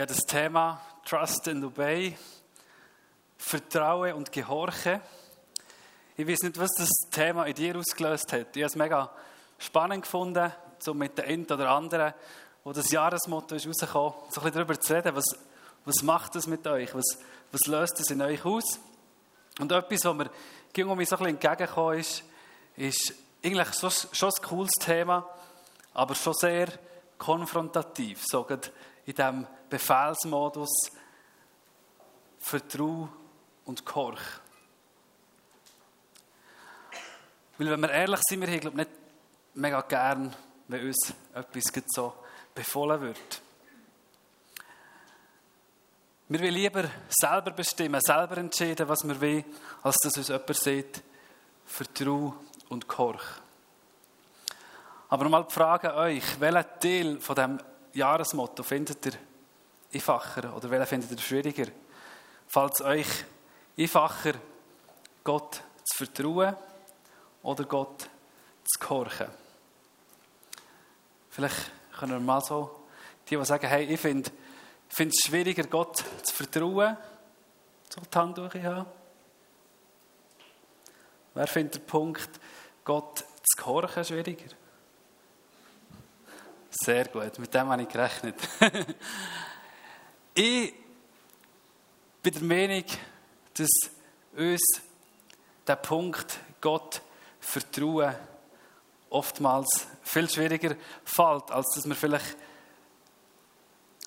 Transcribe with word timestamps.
Habe 0.00 0.06
das 0.06 0.24
Thema 0.24 0.80
Trust 1.04 1.48
and 1.48 1.62
Obey, 1.62 2.16
Vertrauen 3.36 4.14
und 4.14 4.32
Gehorchen. 4.32 5.02
Ich 6.16 6.26
weiß 6.26 6.44
nicht, 6.44 6.58
was 6.58 6.70
das 6.78 6.88
Thema 7.10 7.44
in 7.44 7.52
dir 7.52 7.76
ausgelöst 7.76 8.32
hat. 8.32 8.56
Ich 8.56 8.62
habe 8.62 8.70
es 8.70 8.74
mega 8.74 9.10
spannend 9.58 10.04
gefunden, 10.04 10.50
so 10.78 10.94
mit 10.94 11.18
der 11.18 11.26
einen 11.26 11.44
oder 11.44 11.70
anderen, 11.70 12.14
wo 12.64 12.72
das 12.72 12.90
Jahresmotto 12.90 13.54
ist 13.54 13.66
rausgekommen, 13.66 14.14
so 14.30 14.40
ein 14.40 14.44
bisschen 14.44 14.52
darüber 14.52 14.80
zu 14.80 14.94
reden, 14.94 15.14
was, 15.14 15.26
was 15.84 16.02
macht 16.02 16.36
das 16.36 16.46
mit 16.46 16.66
euch, 16.66 16.94
was, 16.94 17.18
was 17.50 17.66
löst 17.66 17.98
das 17.98 18.10
in 18.10 18.22
euch 18.22 18.42
aus. 18.46 18.80
Und 19.60 19.72
etwas, 19.72 20.06
was 20.06 20.14
mir 20.14 20.30
ging 20.72 20.86
so 20.86 20.92
ein 20.92 20.98
bisschen 20.98 21.26
entgegengekommen 21.26 21.98
ist, 21.98 22.24
ist 22.76 23.14
eigentlich 23.44 23.74
schon, 23.74 23.90
schon 23.90 24.30
ein 24.30 24.42
cooles 24.42 24.72
Thema, 24.80 25.28
aber 25.92 26.14
schon 26.14 26.32
sehr 26.32 26.68
konfrontativ, 27.18 28.24
so 28.26 28.46
in 29.04 29.14
diesem 29.14 29.46
Befehlsmodus 29.72 30.70
Vertrau 32.38 33.08
und 33.64 33.86
Korch. 33.86 34.20
Weil 37.56 37.70
wenn 37.70 37.80
wir 37.80 37.90
ehrlich 37.90 38.20
sind, 38.28 38.42
wir 38.42 38.48
haben 38.48 38.60
glaube 38.60 38.76
nicht 38.76 38.90
mega 39.54 39.80
gern, 39.80 40.36
wenn 40.68 40.86
uns 40.88 41.14
etwas 41.32 41.64
so 41.86 42.12
befohlen 42.54 43.00
wird. 43.00 43.40
Wir 46.28 46.40
wollen 46.40 46.52
lieber 46.52 46.84
selber 47.08 47.52
bestimmen, 47.52 48.00
selber 48.02 48.36
entscheiden, 48.36 48.86
was 48.86 49.08
wir 49.08 49.18
wollen, 49.18 49.44
als 49.82 49.96
dass 50.02 50.18
uns 50.18 50.28
jemand 50.28 50.54
sagt, 50.54 51.02
vertrau 51.64 52.34
und 52.68 52.86
Korch. 52.86 53.24
Aber 55.08 55.24
nochmal 55.24 55.46
die 55.48 55.54
Frage 55.54 55.94
an 55.94 55.98
euch, 55.98 56.40
welchen 56.40 56.66
Teil 56.78 57.20
von 57.20 57.34
diesem 57.34 57.58
Jahresmotto 57.94 58.62
findet 58.62 59.06
ihr 59.06 59.31
einfacher 59.94 60.54
oder 60.56 60.70
welchen 60.70 60.86
findet 60.86 61.10
ihr 61.12 61.18
schwieriger? 61.18 61.66
Fällt 62.46 62.74
es 62.74 62.80
euch 62.80 63.24
einfacher, 63.78 64.34
Gott 65.24 65.62
zu 65.84 66.04
vertrauen 66.04 66.56
oder 67.42 67.64
Gott 67.64 68.08
zu 68.64 68.78
gehorchen? 68.78 69.28
Vielleicht 71.30 71.70
können 71.98 72.12
wir 72.12 72.20
mal 72.20 72.40
so, 72.40 72.84
die, 73.28 73.36
die 73.36 73.44
sagen, 73.44 73.66
hey, 73.66 73.84
ich 73.84 74.00
finde 74.00 74.30
es 74.98 75.20
schwieriger, 75.24 75.64
Gott 75.64 76.04
zu 76.22 76.34
vertrauen, 76.34 76.96
so 77.88 78.00
die 78.00 78.18
Hand 78.18 78.38
durchhaben. 78.38 78.86
Wer 81.34 81.46
findet 81.46 81.76
den 81.76 81.86
Punkt, 81.86 82.28
Gott 82.84 83.18
zu 83.20 83.56
gehorchen, 83.56 84.04
schwieriger? 84.04 84.54
Sehr 86.70 87.06
gut, 87.06 87.38
mit 87.38 87.52
dem 87.54 87.68
habe 87.68 87.82
ich 87.82 87.88
gerechnet. 87.88 88.36
ich 90.34 90.74
bin 92.22 92.34
der 92.34 92.42
Meinung, 92.42 92.84
dass 93.54 93.70
uns 94.36 94.62
der 95.66 95.76
Punkt 95.76 96.38
Gott 96.60 97.02
vertrauen 97.40 98.14
oftmals 99.10 99.86
viel 100.02 100.28
schwieriger 100.28 100.76
fällt, 101.04 101.50
als 101.50 101.74
dass 101.74 101.86
wir 101.86 101.94
vielleicht 101.94 102.36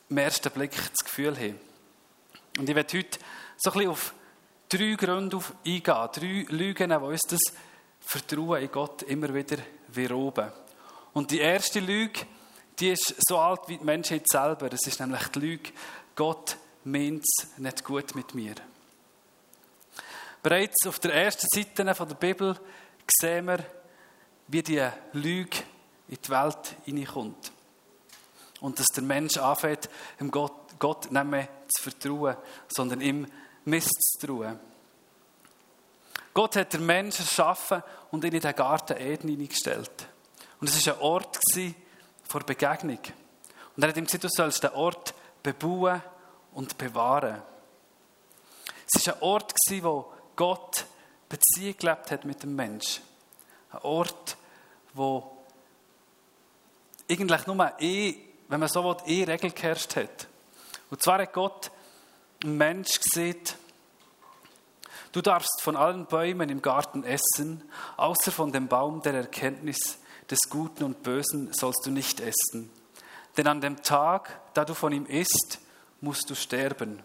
im 0.10 0.18
ersten 0.18 0.52
Blick 0.52 0.72
das 0.72 1.06
Gefühl 1.06 1.36
haben. 1.38 1.60
Und 2.58 2.70
ich 2.70 2.76
werde 2.76 2.98
heute 2.98 3.20
so 3.58 3.70
ein 3.70 3.74
bisschen 3.74 3.92
auf 3.92 4.14
drei 4.70 4.96
Gründe 4.96 5.38
eingehen, 5.66 5.84
drei 5.86 6.56
Lügen, 6.56 6.90
die 6.90 6.96
uns 6.96 7.22
das 7.28 7.42
Vertrauen 8.00 8.62
in 8.62 8.72
Gott 8.72 9.04
immer 9.04 9.34
wieder 9.34 9.58
verroben. 9.92 10.52
Und 11.14 11.32
die 11.32 11.40
erste 11.40 11.80
Lüge, 11.80 12.22
die 12.80 12.92
ist 12.92 13.16
so 13.28 13.38
alt 13.40 13.62
wie 13.68 13.78
die 13.78 13.84
Menschheit 13.84 14.28
selber. 14.28 14.70
Das 14.70 14.86
ist 14.86 15.00
nämlich 15.00 15.28
die 15.30 15.40
Lüge, 15.40 15.72
Gott 16.16 16.58
meint 16.86 17.24
es 17.24 17.58
nicht 17.58 17.84
gut 17.84 18.16
mit 18.16 18.34
mir. 18.34 18.56
Bereits 20.42 20.86
auf 20.88 21.00
der 21.00 21.14
ersten 21.14 21.48
Seite 21.54 21.84
der 21.84 22.16
Bibel 22.16 22.60
sehen 23.20 23.46
wir, 23.48 23.66
wie 24.48 24.64
die 24.64 24.88
Lüge 25.14 25.58
in 26.08 26.18
die 26.24 26.30
Welt 26.30 26.76
hineinkommt. 26.86 27.52
Und 28.62 28.80
dass 28.80 28.88
der 28.88 29.04
Mensch 29.04 29.38
anfängt, 29.38 29.90
dem 30.20 30.32
Gott, 30.32 30.54
Gott 30.80 31.12
nicht 31.12 31.26
mehr 31.26 31.48
zu 31.68 31.84
vertrauen, 31.84 32.38
sondern 32.68 33.02
ihm 33.02 33.28
misstrauen. 33.66 34.60
Gott 36.34 36.56
hat 36.56 36.74
den 36.74 36.86
Menschen 36.86 37.26
erschaffen 37.26 37.82
und 38.12 38.24
ihn 38.24 38.34
in 38.34 38.42
den 38.42 38.56
Garten 38.56 38.98
Eden 38.98 39.30
hineingestellt. 39.30 40.08
Und 40.60 40.70
es 40.70 40.86
war 40.86 40.96
ein 40.96 41.02
Ort 41.02 41.40
vor 42.24 42.42
Begegnung. 42.42 43.00
Und 43.76 43.84
er 43.84 43.90
hat 43.90 43.98
ihm 43.98 44.06
gesagt, 44.06 44.24
du 44.24 44.30
sollst 44.30 44.64
den 44.64 44.72
Ort 44.72 45.14
bebauen 45.46 46.02
und 46.54 46.76
bewahren. 46.78 47.42
Es 48.92 49.06
war 49.06 49.14
ein 49.14 49.22
Ort, 49.22 49.54
wo 49.82 50.12
Gott 50.36 50.86
Beziehung 51.30 51.78
gelebt 51.78 52.10
hat 52.10 52.26
mit 52.26 52.42
dem 52.42 52.56
Menschen. 52.56 53.04
Ein 53.72 53.80
Ort, 53.84 54.38
wo 54.94 55.38
eigentlich 57.10 57.46
nur 57.46 57.74
eh, 57.80 58.16
wenn 58.48 58.60
man 58.60 58.70
so 58.70 58.84
will, 58.84 58.98
eh 59.06 59.24
Regel 59.24 59.52
geherrscht 59.52 59.96
hat. 59.96 60.28
Und 60.90 61.04
zwar 61.04 61.20
hat 61.20 61.34
Gott 61.34 61.72
einen 62.44 62.58
Mensch 62.58 63.00
gesehen, 63.00 63.42
du 65.12 65.22
darfst 65.22 65.62
von 65.62 65.76
allen 65.76 66.08
Bäumen 66.08 66.50
im 66.50 66.62
Garten 66.62 67.04
essen, 67.04 67.70
außer 67.98 68.32
von 68.32 68.52
dem 68.52 68.68
Baum 68.68 69.02
der 69.02 69.14
Erkenntnis 69.14 70.00
des 70.30 70.40
Guten 70.50 70.84
und 70.84 71.04
Bösen 71.04 71.54
sollst 71.54 71.86
du 71.86 71.92
nicht 71.92 72.20
essen. 72.20 72.72
Denn 73.38 73.48
an 73.48 73.62
dem 73.62 73.82
Tag, 73.82 74.40
da 74.54 74.64
du 74.64 74.74
von 74.74 74.94
ihm 74.94 75.06
isst, 75.06 75.60
musst 76.02 76.30
du 76.30 76.36
sterben. 76.36 77.04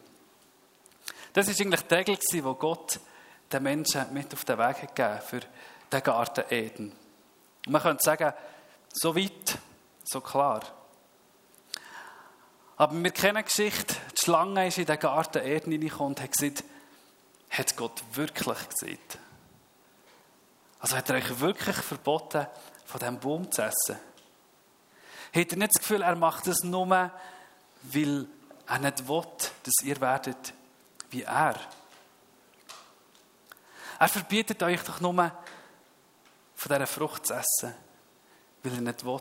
Das 1.33 1.49
ist 1.49 1.61
eigentlich 1.61 1.83
die 1.83 1.95
Regel, 1.95 2.19
die 2.33 2.41
Gott 2.41 3.01
den 3.53 3.63
Menschen 3.63 4.13
mit 4.13 4.33
auf 4.33 4.45
den 4.45 4.59
Weg 4.59 4.95
gegeben 4.95 5.21
für 5.27 5.41
den 5.93 6.03
Garten 6.03 6.45
Eden. 6.51 6.93
Und 7.67 7.73
man 7.73 7.83
könnte 7.83 8.03
sagen, 8.03 8.33
so 8.93 9.15
weit, 9.17 9.59
so 10.05 10.21
klar. 10.21 10.63
Aber 12.77 12.95
wir 12.95 13.11
kennen 13.11 13.37
die 13.37 13.45
Geschichte, 13.45 13.95
die 14.13 14.25
Schlange 14.25 14.69
ist 14.69 14.79
in 14.79 14.87
den 14.87 14.99
Garten 14.99 15.45
Eden 15.45 15.73
hineingekommen 15.73 16.15
und 16.15 16.23
hat 16.23 16.33
gesagt, 16.33 16.65
hat 17.51 17.77
Gott 17.77 18.03
wirklich 18.13 18.69
gesehen? 18.69 18.99
Also 20.79 20.97
hat 20.97 21.11
er 21.11 21.17
euch 21.17 21.41
wirklich 21.41 21.77
verboten, 21.77 22.47
von 22.87 22.99
diesem 23.01 23.19
Baum 23.19 23.53
zu 23.53 23.63
essen? 23.63 23.99
Hat 25.35 25.53
er 25.53 25.59
nicht 25.59 25.75
das 25.75 25.81
Gefühl, 25.81 26.03
er 26.03 26.17
macht 26.17 26.47
es 26.47 26.63
nur, 26.65 26.89
weil 26.89 28.27
er 28.67 28.79
nicht 28.79 29.09
will, 29.09 29.27
dass 29.63 29.75
ihr 29.83 30.01
werdet 30.01 30.55
wie 31.11 31.23
er? 31.23 31.57
Er 33.99 34.09
verbietet 34.09 34.63
euch 34.63 34.83
doch 34.83 35.01
nur, 35.01 35.15
von 36.61 36.73
dieser 36.75 36.87
Frucht 36.87 37.27
zu 37.27 37.35
essen, 37.35 37.75
weil 38.63 38.75
er 38.75 38.81
nicht 38.81 39.05
will, 39.05 39.21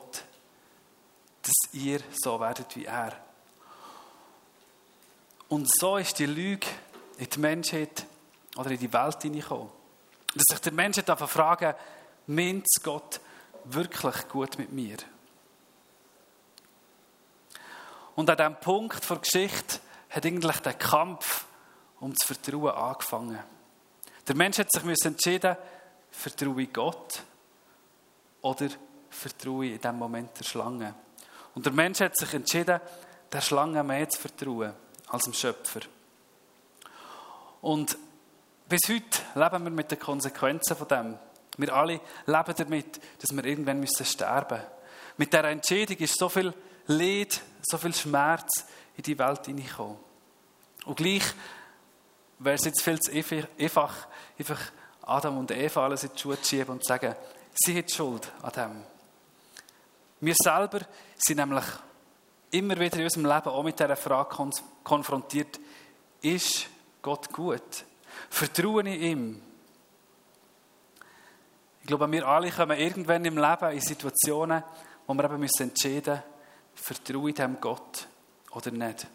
dass 1.41 1.73
ihr 1.73 2.01
so 2.21 2.39
werdet 2.39 2.75
wie 2.75 2.85
er. 2.85 3.13
Und 5.47 5.69
so 5.79 5.97
ist 5.97 6.19
die 6.19 6.25
Lüge 6.25 6.67
in 7.17 7.29
die 7.29 7.39
Menschheit 7.39 8.05
oder 8.55 8.71
in 8.71 8.79
die 8.79 8.91
Welt 8.91 9.21
hineingekommen. 9.21 9.69
Dass 10.33 10.43
sich 10.49 10.59
der 10.59 10.73
Mensch 10.73 10.99
fragen 11.27 11.75
meint 12.27 12.67
Gott 12.83 13.19
wirklich 13.65 14.27
gut 14.27 14.57
mit 14.57 14.71
mir? 14.71 14.97
Und 18.19 18.29
an 18.29 18.35
diesem 18.35 18.55
Punkt 18.57 19.09
der 19.09 19.15
Geschichte 19.15 19.79
hat 20.09 20.25
eigentlich 20.25 20.57
der 20.57 20.73
Kampf 20.73 21.45
um 22.01 22.13
das 22.13 22.27
Vertrauen 22.27 22.75
angefangen. 22.75 23.39
Der 24.27 24.35
Mensch 24.35 24.57
hat 24.57 24.67
sich 24.69 25.05
entschieden, 25.05 25.55
vertraue 26.11 26.63
ich 26.63 26.73
Gott 26.73 27.23
oder 28.41 28.67
vertraue 29.09 29.67
ich 29.67 29.71
in 29.75 29.77
diesem 29.79 29.95
Moment 29.97 30.37
der 30.37 30.43
Schlange. 30.43 30.95
Und 31.55 31.65
der 31.65 31.71
Mensch 31.71 32.01
hat 32.01 32.17
sich 32.17 32.33
entschieden, 32.33 32.81
der 33.31 33.39
Schlange 33.39 33.85
mehr 33.85 34.09
zu 34.09 34.19
vertrauen 34.19 34.73
als 35.07 35.23
dem 35.23 35.31
Schöpfer. 35.31 35.79
Und 37.61 37.97
bis 38.67 38.81
heute 38.89 39.21
leben 39.35 39.63
wir 39.63 39.71
mit 39.71 39.91
den 39.91 39.99
Konsequenzen 39.99 40.75
von 40.75 40.89
dem. 40.89 41.17
Wir 41.55 41.73
alle 41.73 42.01
leben 42.25 42.53
damit, 42.57 42.99
dass 43.21 43.33
wir 43.33 43.45
irgendwann 43.45 43.87
sterben 43.87 44.57
müssen. 44.57 44.71
Mit 45.15 45.31
dieser 45.31 45.45
Entscheidung 45.45 45.97
ist 45.99 46.19
so 46.19 46.27
viel 46.27 46.53
Leid, 46.89 47.41
so 47.61 47.77
viel 47.77 47.93
Schmerz 47.93 48.65
in 48.97 49.03
die 49.03 49.17
Welt 49.17 49.45
hineingekommen. 49.45 49.97
Und 50.85 50.97
gleich 50.97 51.23
wäre 52.39 52.55
es 52.55 52.65
jetzt 52.65 52.81
viel 52.81 52.99
zu 52.99 53.11
einfach, 53.11 54.07
einfach 54.37 54.59
Adam 55.03 55.37
und 55.37 55.51
Eva 55.51 55.85
alles 55.85 56.03
in 56.03 56.11
die 56.13 56.19
Schuhe 56.19 56.41
zu 56.41 56.49
schieben 56.49 56.71
und 56.71 56.83
zu 56.83 56.87
sagen, 56.87 57.15
sie 57.53 57.77
hat 57.77 57.91
Schuld 57.91 58.31
an 58.41 58.51
dem. 58.51 58.83
Wir 60.21 60.35
selber 60.37 60.81
sind 61.17 61.37
nämlich 61.37 61.65
immer 62.51 62.79
wieder 62.79 62.97
in 62.97 63.03
unserem 63.03 63.25
Leben 63.25 63.49
auch 63.49 63.63
mit 63.63 63.79
dieser 63.79 63.95
Frage 63.95 64.51
konfrontiert, 64.83 65.59
ist 66.21 66.67
Gott 67.01 67.31
gut? 67.31 67.85
Vertraue 68.29 68.87
ich 68.89 69.01
ihm? 69.01 69.41
glaube, 71.89 72.11
wir 72.11 72.27
alle 72.27 72.51
kommen 72.51 72.77
irgendwann 72.77 73.25
im 73.25 73.37
Leben 73.37 73.71
in 73.71 73.81
Situationen, 73.81 74.63
wo 75.07 75.13
wir 75.13 75.23
eben 75.23 75.39
müssen 75.39 75.69
entscheiden 75.69 76.13
müssen, 76.13 76.23
vertraue 76.79 77.29
ich 77.29 77.35
dem 77.35 77.59
Gott 77.59 78.07
oder 78.51 78.71
nicht. 78.71 79.07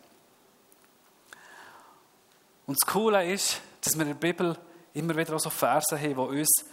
Und 2.67 2.79
das 2.81 2.93
Coole 2.93 3.31
ist, 3.31 3.61
dass 3.83 3.95
wir 3.95 4.03
in 4.03 4.09
der 4.09 4.15
Bibel 4.15 4.57
immer 4.95 5.17
wieder 5.17 5.35
auch 5.35 5.41
so 5.41 5.51
Verse 5.51 5.99
haben, 6.01 6.15
die 6.15 6.41
uns 6.41 6.65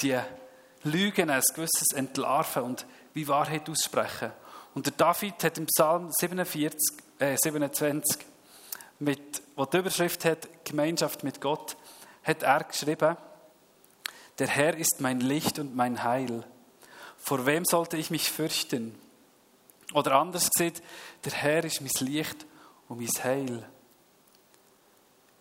die 0.00 0.18
Lügen, 0.82 1.30
ein 1.30 1.42
gewisses 1.54 1.92
Entlarven 1.94 2.62
und 2.62 2.86
wie 3.14 3.28
Wahrheit 3.28 3.68
aussprechen. 3.68 4.32
Und 4.74 4.86
der 4.86 4.92
David 4.94 5.42
hat 5.42 5.58
im 5.58 5.66
Psalm 5.66 6.10
47, 6.10 6.78
äh 7.18 7.36
27, 7.36 8.26
mit, 8.98 9.42
wo 9.54 9.64
die 9.64 9.78
Überschrift 9.78 10.24
hat, 10.24 10.64
Gemeinschaft 10.64 11.22
mit 11.22 11.40
Gott, 11.40 11.76
hat 12.22 12.42
er 12.42 12.64
geschrieben, 12.64 13.16
der 14.38 14.48
Herr 14.48 14.76
ist 14.76 15.00
mein 15.00 15.20
Licht 15.20 15.58
und 15.58 15.74
mein 15.74 16.02
Heil. 16.02 16.44
Vor 17.16 17.46
wem 17.46 17.64
sollte 17.64 17.96
ich 17.96 18.10
mich 18.10 18.30
fürchten? 18.30 18.98
Oder 19.92 20.16
anders 20.16 20.50
gesagt, 20.50 20.82
der 21.24 21.32
Herr 21.32 21.64
ist 21.64 21.80
mein 21.80 22.08
Licht 22.08 22.46
und 22.88 22.98
mein 22.98 23.24
Heil. 23.24 23.68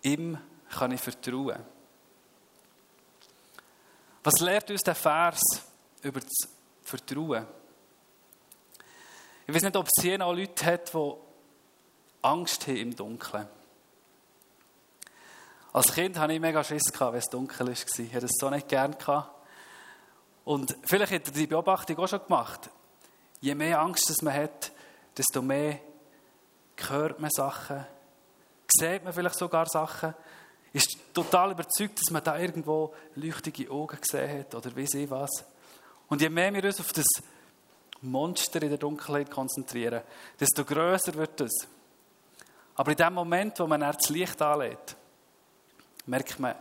Ihm 0.03 0.37
kann 0.69 0.91
ich 0.91 1.01
vertrauen. 1.01 1.63
Was 4.23 4.39
lehrt 4.39 4.69
uns 4.71 4.81
der 4.81 4.95
Vers 4.95 5.41
über 6.01 6.19
das 6.19 6.49
Vertrauen? 6.83 7.45
Ich 9.47 9.53
weiß 9.53 9.63
nicht, 9.63 9.75
ob 9.75 9.87
es 9.87 10.03
hier 10.03 10.17
noch 10.17 10.33
Leute 10.33 10.65
hat, 10.65 10.93
die 10.93 11.13
Angst 12.23 12.67
haben 12.67 12.77
im 12.77 12.95
Dunkeln. 12.95 13.47
Als 15.73 15.93
Kind 15.93 16.17
hatte 16.17 16.33
ich 16.33 16.39
mega 16.39 16.63
Schiss, 16.63 16.83
wenn 16.97 17.13
es 17.15 17.25
dunkel 17.25 17.67
war. 17.67 17.73
Ich 17.73 18.13
hatte 18.13 18.25
es 18.25 18.37
so 18.39 18.49
nicht 18.49 18.67
gern. 18.67 18.95
Und 20.45 20.77
vielleicht 20.83 21.11
hat 21.11 21.27
er 21.27 21.33
die 21.33 21.47
Beobachtung 21.47 21.97
auch 21.99 22.07
schon 22.07 22.23
gemacht. 22.23 22.69
Je 23.41 23.55
mehr 23.55 23.79
Angst 23.79 24.21
man 24.23 24.33
hat, 24.33 24.71
desto 25.17 25.41
mehr 25.41 25.79
hört 26.89 27.19
man 27.19 27.31
Sachen, 27.31 27.85
sieht 28.67 29.03
man 29.03 29.13
vielleicht 29.13 29.37
sogar 29.37 29.67
Sachen, 29.67 30.13
ist 30.73 30.97
total 31.13 31.51
überzeugt, 31.51 31.99
dass 31.99 32.11
man 32.11 32.23
da 32.23 32.37
irgendwo 32.37 32.93
leuchtige 33.15 33.71
Augen 33.71 33.97
gesehen 33.99 34.39
hat 34.39 34.55
oder 34.55 34.75
wie 34.75 34.87
sie 34.87 35.09
was. 35.09 35.45
Und 36.09 36.21
je 36.21 36.29
mehr 36.29 36.53
wir 36.53 36.63
uns 36.63 36.79
auf 36.79 36.91
das 36.91 37.05
Monster 38.01 38.61
in 38.61 38.69
der 38.69 38.77
Dunkelheit 38.77 39.31
konzentrieren, 39.31 40.01
desto 40.39 40.65
größer 40.65 41.13
wird 41.15 41.41
es. 41.41 41.67
Aber 42.75 42.91
in 42.91 42.97
dem 42.97 43.13
Moment, 43.13 43.59
wo 43.59 43.67
man 43.67 43.79
das 43.79 44.09
Licht 44.09 44.41
anlädt, 44.41 44.95
merkt 46.05 46.39
man, 46.39 46.55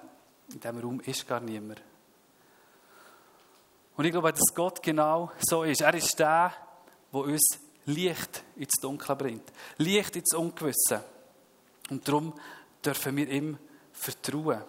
in 0.53 0.61
diesem 0.61 0.79
Raum 0.79 1.01
ist 1.01 1.27
gar 1.27 1.41
niemand. 1.41 1.83
Und 3.97 4.05
ich 4.05 4.13
glaube, 4.13 4.33
dass 4.33 4.55
Gott 4.55 4.83
genau 4.83 5.31
so 5.41 5.65
ist. 5.65 5.81
Er 5.81 5.95
ist 5.95 6.19
der, 6.19 6.53
der 7.15 7.23
uns 7.23 7.59
Licht 7.87 8.43
ins 8.57 8.75
Dunkle 8.81 9.17
bringt. 9.17 9.53
Licht 9.79 10.17
ins 10.17 10.35
Ungewisse. 10.35 11.05
Und 11.91 12.07
darum 12.07 12.35
dürfen 12.85 13.17
wir 13.17 13.29
ihm 13.29 13.59
vertrauen. 13.93 14.63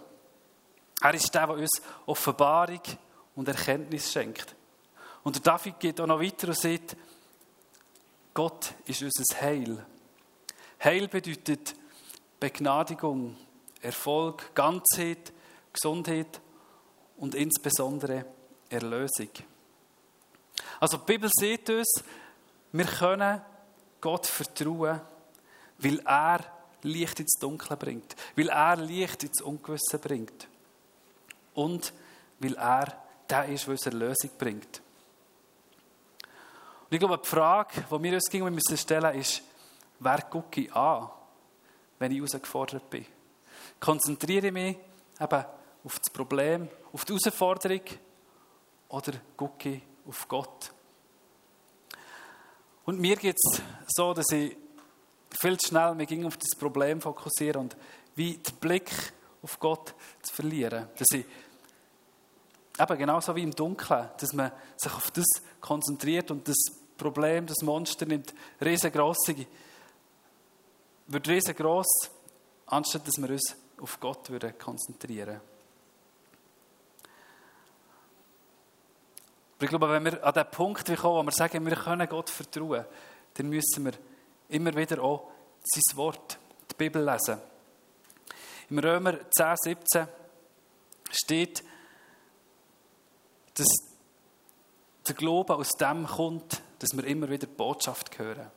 Er 1.02 1.14
ist 1.14 1.34
der, 1.34 1.48
der 1.48 1.56
uns 1.56 1.82
Offenbarung 2.06 2.82
und 3.36 3.48
Erkenntnis 3.48 4.12
schenkt. 4.12 4.56
Und 5.24 5.36
der 5.36 5.42
David 5.42 5.80
geht 5.80 6.00
auch 6.00 6.08
noch 6.08 6.22
weiter 6.22 6.50
und 6.50 6.58
sagt, 6.58 6.96
Gott 8.34 8.74
ist 8.86 9.02
unser 9.02 9.42
Heil. 9.42 9.86
Heil 10.84 11.08
bedeutet 11.08 11.74
Begnadigung, 12.40 13.36
Erfolg, 13.82 14.54
Ganzheit, 14.54 15.32
Gesundheit 15.72 16.42
und 17.18 17.34
insbesondere 17.34 18.26
Erlösung. 18.70 19.30
Also 20.80 20.98
die 20.98 21.06
Bibel 21.06 21.30
sieht 21.34 21.70
uns, 21.70 22.04
wir 22.72 22.86
können 22.86 23.42
Gott 24.02 24.26
vertrauen, 24.28 25.02
weil 25.78 26.00
er 26.06 26.40
Licht 26.84 27.20
ins 27.20 27.40
Dunkle 27.40 27.78
bringt, 27.78 28.16
weil 28.36 28.50
er 28.50 28.76
Licht 28.78 29.24
ins 29.24 29.42
Ungewisse 29.42 30.00
bringt 30.00 30.48
und 31.54 31.94
weil 32.40 32.56
er 32.56 33.06
der 33.30 33.46
ist, 33.46 33.66
der 33.66 33.72
uns 33.72 33.86
Erlösung 33.86 34.30
bringt. 34.38 34.82
Und 36.84 36.92
ich 36.92 37.00
glaube, 37.00 37.18
die 37.18 37.28
Frage, 37.28 37.82
die 37.90 38.04
wir 38.04 38.14
uns 38.14 38.26
stellen 38.80 39.04
müssen, 39.04 39.20
ist, 39.20 39.42
wer 40.00 40.22
gucke 40.22 40.62
ich 40.62 40.74
an, 40.74 41.10
wenn 41.98 42.12
ich 42.12 42.18
herausgefordert 42.18 42.90
bin? 42.90 43.06
Konzentriere 43.80 44.48
ich 44.48 44.54
mich 44.54 44.78
eben 45.20 45.46
auf 45.84 46.00
das 46.00 46.10
Problem, 46.12 46.68
auf 46.94 47.06
die 47.06 47.14
Herausforderung 47.14 47.82
oder 48.90 49.14
gucke 49.36 49.70
ich 49.70 49.82
auf 50.08 50.28
Gott? 50.28 50.72
Und 52.86 53.00
mir 53.00 53.16
geht 53.16 53.36
es 53.36 53.62
so, 53.88 54.14
dass 54.14 54.32
ich 54.32 54.56
viel 55.32 55.58
zu 55.58 55.70
schnell 55.70 55.96
mich 55.96 56.26
auf 56.26 56.38
das 56.38 56.58
Problem 56.58 57.02
fokussiere 57.02 57.60
und 57.60 57.76
wie 58.16 58.38
den 58.38 58.56
Blick 58.58 58.92
auf 59.42 59.60
Gott 59.60 59.94
zu 60.22 60.34
verlieren. 60.34 60.88
Dass 60.98 61.08
ich 61.12 61.26
eben 62.80 62.98
genauso 62.98 63.36
wie 63.36 63.44
im 63.44 63.52
Dunkeln, 63.52 64.10
dass 64.18 64.34
man 64.34 64.52
sich 64.78 64.94
auf 64.94 65.12
das 65.12 65.26
konzentriert 65.60 66.32
und 66.32 66.48
das 66.48 66.58
Problem, 66.98 67.46
das 67.46 67.62
Monster 67.62 68.06
nimmt 68.06 68.34
riesengroß, 68.62 69.18
wird 71.08 71.28
riesengroß, 71.28 72.10
anstatt 72.68 73.08
dass 73.08 73.18
wir 73.18 73.30
uns 73.30 73.56
auf 73.82 74.00
Gott 74.00 74.30
konzentrieren 74.58 75.28
würden. 75.28 75.55
Aber 79.56 79.64
ich 79.64 79.70
glaube, 79.70 79.90
wenn 79.90 80.04
wir 80.04 80.24
an 80.24 80.34
den 80.34 80.52
Punkt 80.52 80.86
kommen, 80.86 81.16
wo 81.18 81.24
wir 81.24 81.32
sagen, 81.32 81.66
wir 81.66 81.76
können 81.76 82.10
Gott 82.10 82.30
vertrauen, 82.30 82.86
dann 83.36 83.48
müssen 83.48 83.86
wir 83.86 83.94
immer 84.50 84.76
wieder 84.76 85.02
auch 85.02 85.32
sein 85.64 85.98
Wort, 85.98 86.38
die 86.70 86.76
Bibel 86.76 87.04
lesen. 87.04 87.40
Im 88.70 88.80
Römer 88.80 89.18
10, 89.32 89.56
17 89.56 90.08
steht, 91.12 91.64
dass 93.54 93.68
der 95.08 95.16
Glaube 95.16 95.56
aus 95.56 95.70
dem 95.72 96.06
kommt, 96.06 96.62
dass 96.80 96.96
wir 96.96 97.06
immer 97.06 97.30
wieder 97.30 97.48
die 97.48 97.56
Botschaft 97.56 98.18
hören. 98.18 98.52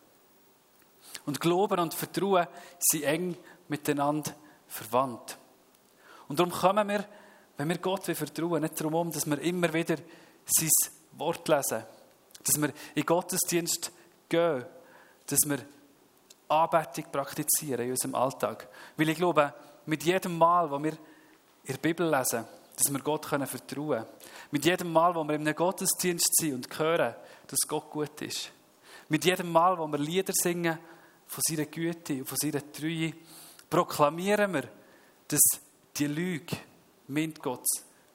Und 1.26 1.40
Glauben 1.40 1.78
und 1.78 1.94
Vertrauen 1.94 2.46
sind 2.78 3.04
eng 3.04 3.36
miteinander 3.68 4.32
verwandt. 4.66 5.38
Und 6.26 6.38
darum 6.38 6.52
kommen 6.52 6.88
wir, 6.88 7.04
wenn 7.56 7.68
wir 7.68 7.78
Gott 7.78 8.04
vertrauen, 8.04 8.62
nicht 8.62 8.80
darum 8.80 9.12
dass 9.12 9.26
wir 9.26 9.38
immer 9.40 9.72
wieder 9.72 9.96
sein 10.48 10.70
Wort 11.12 11.46
lesen, 11.48 11.84
dass 12.44 12.60
wir 12.60 12.72
in 12.94 13.06
Gottesdienst 13.06 13.92
gehen, 14.28 14.64
dass 15.26 15.40
wir 15.46 15.58
Anbetung 16.48 17.04
praktizieren 17.12 17.84
in 17.84 17.90
unserem 17.90 18.14
Alltag. 18.14 18.68
Weil 18.96 19.10
ich 19.10 19.18
glaube, 19.18 19.52
mit 19.86 20.02
jedem 20.04 20.38
Mal, 20.38 20.70
wo 20.70 20.82
wir 20.82 20.92
in 20.92 21.74
der 21.74 21.78
Bibel 21.78 22.08
lesen, 22.08 22.44
dass 22.76 22.92
wir 22.92 23.00
Gott 23.00 23.26
können 23.26 23.46
vertrauen 23.46 23.98
können. 23.98 24.06
Mit 24.50 24.64
jedem 24.64 24.92
Mal, 24.92 25.14
wo 25.14 25.24
wir 25.24 25.34
in 25.34 25.42
einem 25.42 25.54
Gottesdienst 25.54 26.36
sind 26.36 26.54
und 26.54 26.78
hören, 26.78 27.14
dass 27.46 27.58
Gott 27.66 27.90
gut 27.90 28.22
ist. 28.22 28.50
Mit 29.08 29.24
jedem 29.24 29.50
Mal, 29.50 29.76
wo 29.78 29.86
wir 29.86 29.98
Lieder 29.98 30.32
singen 30.32 30.78
von 31.26 31.42
seiner 31.46 31.66
Güte 31.66 32.14
und 32.14 32.26
von 32.28 32.38
seiner 32.40 32.72
Treue, 32.72 33.12
proklamieren 33.68 34.52
wir, 34.54 34.68
dass 35.26 35.40
die 35.96 36.06
Lüge, 36.06 36.56
meint 37.08 37.42
Gott, 37.42 37.64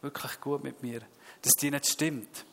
wirklich 0.01 0.39
gut 0.39 0.63
mit 0.63 0.81
mir, 0.81 1.01
dass 1.43 1.53
die 1.53 1.69
nicht 1.69 1.87
stimmt. 1.87 2.45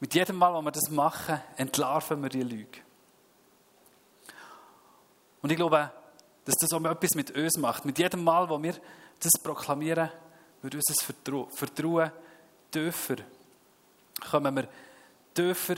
Mit 0.00 0.14
jedem 0.14 0.36
Mal, 0.36 0.52
wo 0.52 0.62
wir 0.62 0.72
das 0.72 0.90
machen, 0.90 1.40
entlarven 1.56 2.22
wir 2.22 2.28
die 2.28 2.42
Lüge. 2.42 2.80
Und 5.42 5.50
ich 5.50 5.56
glaube, 5.56 5.92
dass 6.44 6.56
das 6.56 6.72
auch 6.72 6.84
etwas 6.84 7.14
mit 7.14 7.30
uns 7.30 7.56
macht. 7.58 7.84
Mit 7.84 7.98
jedem 7.98 8.24
Mal, 8.24 8.48
wo 8.48 8.60
wir 8.62 8.74
das 9.20 9.32
proklamieren, 9.42 10.10
wird 10.62 10.74
unser 10.74 11.14
Vertrauen 11.50 12.10
tiefer. 12.70 13.16
Kommen 14.30 14.56
wir 14.56 14.68
tiefer 15.34 15.76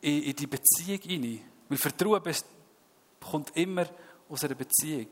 in, 0.00 0.22
in 0.24 0.36
die 0.36 0.46
Beziehung 0.46 1.00
hinein. 1.00 1.40
Weil 1.68 1.78
Vertrauen 1.78 2.22
kommt 3.20 3.56
immer 3.56 3.86
aus 4.28 4.44
einer 4.44 4.54
Beziehung. 4.54 5.08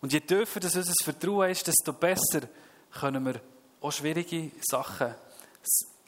Und 0.00 0.12
je 0.12 0.20
tiefer 0.20 0.60
das 0.60 0.76
unser 0.76 0.92
Vertrauen 1.02 1.50
ist, 1.50 1.66
desto 1.66 1.92
besser 1.92 2.48
können 2.92 3.24
wir 3.24 3.40
auch 3.80 3.92
schwierige 3.92 4.50
Sachen, 4.60 5.14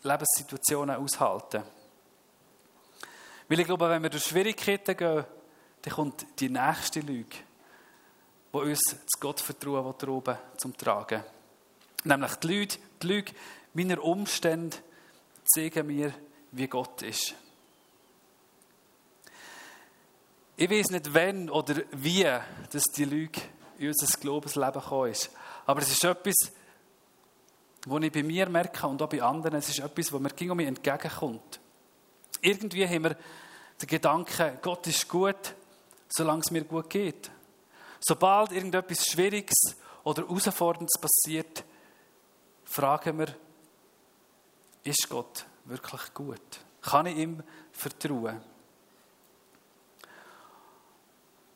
Lebenssituationen 0.02 0.96
aushalten. 0.96 1.62
Weil 3.48 3.60
ich 3.60 3.66
glaube, 3.66 3.88
wenn 3.88 4.02
wir 4.02 4.10
durch 4.10 4.24
Schwierigkeiten 4.24 4.96
gehen, 4.96 5.24
dann 5.82 5.94
kommt 5.94 6.26
die 6.40 6.48
nächste 6.48 7.00
Lüge, 7.00 7.36
die 8.52 8.58
uns 8.58 8.80
das 8.82 9.20
Gottvertrauen 9.20 9.94
oben 10.08 10.38
zum 10.56 10.76
Tragen 10.76 11.22
Nämlich 12.04 12.34
die 12.36 12.46
Lüge, 12.48 12.76
die 13.02 13.06
Lüge 13.06 13.32
meiner 13.74 14.02
Umstände 14.02 14.76
zeigen 15.44 15.86
mir, 15.86 16.12
wie 16.50 16.66
Gott 16.66 17.02
ist. 17.02 17.34
Ich 20.56 20.70
weiß 20.70 20.90
nicht, 20.90 21.14
wann 21.14 21.48
oder 21.48 21.76
wie 21.92 22.24
dass 22.24 22.82
die 22.96 23.04
Lüge 23.04 23.40
in 23.78 23.88
unser 23.88 24.18
Glaubensleben 24.18 24.80
gekommen 24.80 25.10
ist. 25.10 25.30
Aber 25.66 25.80
es 25.80 25.90
ist 25.90 26.04
etwas, 26.04 26.52
was 27.86 28.02
ich 28.02 28.12
bei 28.12 28.22
mir 28.22 28.48
merke 28.48 28.86
und 28.86 29.02
auch 29.02 29.08
bei 29.08 29.22
anderen. 29.22 29.56
Es 29.56 29.68
ist 29.68 29.80
etwas, 29.80 30.12
was 30.12 30.20
mir 30.20 30.30
gegen 30.30 30.56
mich 30.56 30.66
entgegenkommt. 30.66 31.60
Irgendwie 32.40 32.86
haben 32.86 33.04
wir 33.04 33.16
den 33.80 33.86
Gedanken, 33.88 34.58
Gott 34.62 34.86
ist 34.86 35.08
gut, 35.08 35.54
solange 36.08 36.40
es 36.40 36.50
mir 36.50 36.64
gut 36.64 36.88
geht. 36.90 37.30
Sobald 38.00 38.52
irgendetwas 38.52 39.06
Schwieriges 39.06 39.76
oder 40.04 40.22
Herausforderndes 40.22 41.00
passiert, 41.00 41.64
fragen 42.64 43.18
wir, 43.18 43.34
ist 44.84 45.08
Gott 45.08 45.46
wirklich 45.64 46.14
gut? 46.14 46.60
Kann 46.80 47.06
ich 47.06 47.16
ihm 47.16 47.42
vertrauen? 47.70 48.40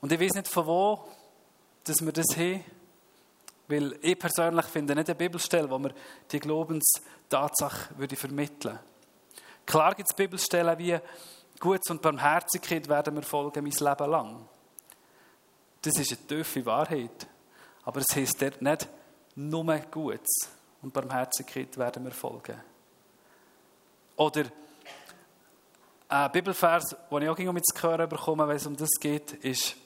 Und 0.01 0.13
ich 0.13 0.21
weiß 0.21 0.35
nicht, 0.35 0.49
von 0.49 0.67
wo 0.67 1.09
dass 1.87 2.05
wir 2.05 2.13
das 2.13 2.37
haben, 2.37 2.65
weil 3.69 3.99
ich 4.01 4.19
persönlich 4.19 4.67
finde 4.67 4.95
nicht 4.95 5.09
eine 5.09 5.17
Bibelstelle, 5.17 5.69
wo 5.71 5.79
wir 5.79 5.93
die 6.31 6.41
Glaubenstatsache 6.41 7.99
würde 7.99 8.17
vermitteln 8.17 8.79
Klar 9.67 9.97
gibt 9.97 10.09
es 10.09 10.17
Bibelstellen 10.17 10.79
wie 10.79 10.99
Gutes 11.59 11.91
und 11.91 12.01
Barmherzigkeit 12.01 12.89
werden 12.89 13.17
wir 13.17 13.23
folgen 13.23 13.65
mein 13.65 13.73
Leben 13.73 14.11
lang. 14.11 14.49
Das 15.83 15.99
ist 15.99 16.13
eine 16.13 16.27
tiefe 16.27 16.65
Wahrheit. 16.65 17.27
Aber 17.83 18.01
es 18.01 18.17
heisst 18.17 18.41
dort 18.41 18.63
nicht, 18.63 18.89
nur 19.35 19.65
Gutes 19.91 20.49
und 20.83 20.93
Barmherzigkeit 20.93 21.77
werden 21.79 22.05
wir 22.05 22.13
folgen. 22.13 22.61
Oder 24.17 24.45
ein 26.09 26.33
Bibelvers, 26.33 26.97
den 27.11 27.23
ich 27.23 27.29
auch 27.29 27.53
mit 27.53 27.67
zu 27.67 27.83
hören 27.83 28.09
bekomme, 28.09 28.47
wenn 28.47 28.57
es 28.57 28.67
um 28.67 28.77
das 28.77 28.91
geht, 29.01 29.33
ist 29.33 29.77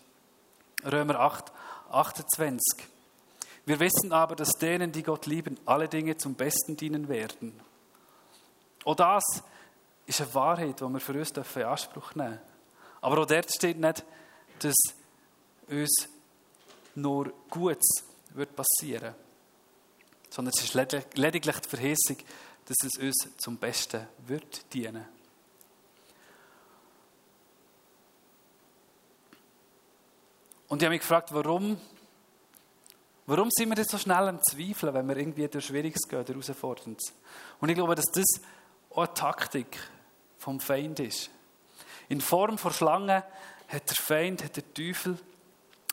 Römer 0.84 1.20
8, 1.20 1.50
28. 1.90 2.60
Wir 3.66 3.78
wissen 3.78 4.12
aber, 4.12 4.34
dass 4.36 4.52
denen, 4.52 4.92
die 4.92 5.02
Gott 5.02 5.26
lieben, 5.26 5.58
alle 5.66 5.88
Dinge 5.88 6.16
zum 6.16 6.34
Besten 6.34 6.76
dienen 6.76 7.08
werden. 7.08 7.60
Auch 8.84 8.96
das 8.96 9.24
ist 10.06 10.20
eine 10.20 10.34
Wahrheit, 10.34 10.80
die 10.80 10.84
wir 10.84 11.00
für 11.00 11.12
uns 11.12 11.30
in 11.30 11.62
Anspruch 11.62 12.14
nehmen 12.14 12.30
dürfen. 12.30 12.44
Aber 13.02 13.18
auch 13.18 13.26
dort 13.26 13.50
steht 13.50 13.78
nicht, 13.78 14.04
dass 14.60 14.76
uns 15.68 16.08
nur 16.94 17.32
Gutes 17.48 18.04
wird 18.34 18.54
passieren 18.56 19.14
sondern 20.30 20.54
es 20.56 20.64
ist 20.64 20.74
lediglich 21.14 21.56
die 21.58 21.68
Verheißung, 21.68 22.16
dass 22.66 22.76
es 22.84 23.02
uns 23.02 23.36
zum 23.38 23.58
Besten 23.58 24.06
wird 24.26 24.72
dienen. 24.72 25.04
Und 30.68 30.80
ich 30.80 30.86
habe 30.86 30.94
mich 30.94 31.00
gefragt, 31.00 31.30
warum, 31.32 31.80
warum 33.30 33.48
sind 33.50 33.68
wir 33.68 33.76
denn 33.76 33.84
so 33.84 33.96
schnell 33.96 34.28
am 34.28 34.42
Zweifeln, 34.42 34.92
wenn 34.92 35.08
wir 35.08 35.16
irgendwie 35.16 35.46
durch 35.46 35.66
Schwieriges 35.66 36.08
gehen, 36.08 36.24
durch 36.24 36.48
Herausforderndes? 36.48 37.14
Und 37.60 37.68
ich 37.68 37.76
glaube, 37.76 37.94
dass 37.94 38.06
das 38.06 38.40
auch 38.90 39.04
eine 39.04 39.14
Taktik 39.14 39.78
vom 40.36 40.58
Feind 40.58 40.98
ist. 40.98 41.30
In 42.08 42.20
Form 42.20 42.58
von 42.58 42.72
Schlangen 42.72 43.22
hat 43.68 43.88
der 43.88 43.96
Feind, 43.96 44.42
hat 44.42 44.56
der 44.56 44.74
Teufel 44.74 45.16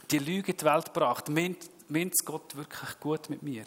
die 0.10 0.18
Lüge 0.18 0.52
in 0.52 0.58
die 0.58 0.66
Welt 0.66 0.86
gebracht. 0.86 1.30
Meint, 1.30 1.70
meint 1.90 2.16
Gott 2.26 2.56
wirklich 2.56 3.00
gut 3.00 3.30
mit 3.30 3.44
mir? 3.44 3.66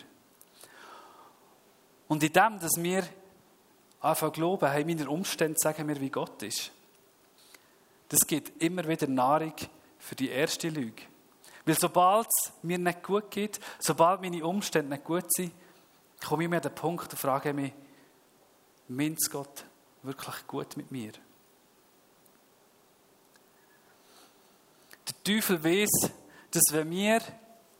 Und 2.08 2.24
in 2.24 2.32
dem, 2.32 2.58
dass 2.58 2.72
wir 2.76 3.04
anfangen 4.00 4.32
glauben, 4.32 4.68
haben 4.68 4.86
meine 4.86 5.08
Umstände 5.08 5.56
sagen 5.58 5.86
mir, 5.86 6.00
wie 6.00 6.10
Gott 6.10 6.42
ist. 6.42 6.72
Das 8.08 8.26
gibt 8.26 8.60
immer 8.60 8.88
wieder 8.88 9.06
Nahrung 9.06 9.54
für 10.00 10.16
die 10.16 10.30
erste 10.30 10.70
Lüge. 10.70 11.02
Weil 11.64 11.78
sobald 11.78 12.26
es 12.26 12.52
mir 12.62 12.78
nicht 12.78 13.02
gut 13.02 13.30
geht, 13.30 13.60
sobald 13.78 14.20
meine 14.20 14.44
Umstände 14.44 14.90
nicht 14.90 15.04
gut 15.04 15.32
sind, 15.32 15.52
komme 16.24 16.44
ich 16.44 16.50
mir 16.50 16.56
an 16.56 16.62
den 16.62 16.74
Punkt 16.74 17.10
und 17.12 17.18
frage 17.18 17.52
mich, 17.52 17.72
meint 18.88 19.18
Gott 19.30 19.64
wirklich 20.02 20.46
gut 20.46 20.76
mit 20.76 20.90
mir? 20.90 21.12
Der 25.06 25.24
Teufel 25.24 25.62
weiß, 25.62 26.10
dass 26.50 26.62
wenn 26.72 26.90
wir 26.90 27.20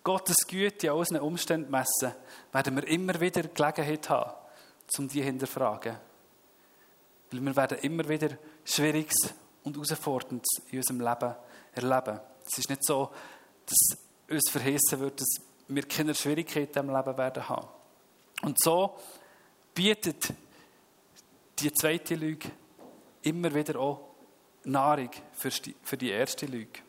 Gottes 0.02 0.36
Güte 0.46 0.90
an 0.90 0.96
unseren 0.98 1.20
Umständen 1.20 1.70
messen, 1.70 2.14
werden 2.52 2.76
wir 2.76 2.86
immer 2.86 3.20
wieder 3.20 3.42
Gelegenheit 3.42 4.08
haben, 4.08 4.32
um 4.98 5.08
die 5.08 5.22
hinterfragen. 5.22 5.96
Weil 7.30 7.40
wir 7.40 7.56
werden 7.56 7.78
immer 7.78 8.08
wieder 8.08 8.30
Schwieriges 8.64 9.34
und 9.62 9.76
Herausforderndes 9.76 10.48
in 10.70 10.78
unserem 10.78 11.00
Leben 11.00 11.34
erleben. 11.72 12.20
Es 12.46 12.58
ist 12.58 12.70
nicht 12.70 12.84
so, 12.84 13.10
dass 13.70 13.98
uns 14.28 14.50
verheißen 14.50 15.00
wird, 15.00 15.20
dass 15.20 15.28
wir 15.68 15.82
keine 15.84 16.14
Schwierigkeiten 16.14 16.78
im 16.80 16.94
Leben 16.94 17.16
werden 17.16 17.48
haben. 17.48 17.68
Und 18.42 18.60
so 18.60 18.98
bietet 19.74 20.32
die 21.58 21.72
zweite 21.72 22.14
Lüge 22.14 22.50
immer 23.22 23.54
wieder 23.54 23.78
auch 23.78 24.00
Nahrung 24.64 25.10
für 25.32 25.96
die 25.96 26.10
erste 26.10 26.46
Lüge. 26.46 26.80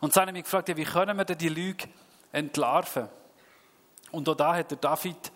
Und 0.00 0.12
so 0.12 0.20
habe 0.20 0.30
ich 0.30 0.34
mich 0.34 0.44
gefragt, 0.44 0.76
wie 0.76 0.84
können 0.84 1.16
wir 1.16 1.24
denn 1.24 1.38
die 1.38 1.48
Lüge 1.48 1.88
entlarven? 2.32 3.08
Und 4.12 4.28
auch 4.28 4.34
da 4.34 4.54
hat 4.54 4.70
der 4.70 4.78
David 4.78 5.32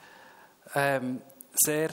ähm, 0.75 1.23
sehr 1.53 1.91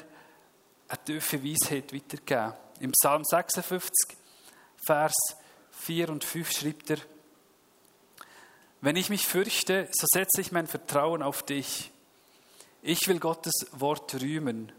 eine 0.88 1.04
tiefe 1.04 1.44
Weisheit 1.44 1.94
weitergegeben. 1.94 2.54
Im 2.80 2.92
Psalm 2.92 3.24
56, 3.24 4.18
Vers 4.86 5.16
4 5.72 6.10
und 6.10 6.24
5 6.24 6.52
schreibt 6.52 6.90
er, 6.92 6.98
wenn 8.82 8.96
ich 8.96 9.10
mich 9.10 9.26
fürchte, 9.28 9.88
so 9.92 10.06
setze 10.12 10.42
ich 10.42 10.52
mein 10.52 10.68
Vertrauen 10.68 11.24
auf 11.24 11.44
dich. 11.44 11.92
Ich 12.82 13.08
will 13.08 13.20
Gottes 13.20 13.66
Wort 13.72 14.22
rühmen. 14.22 14.72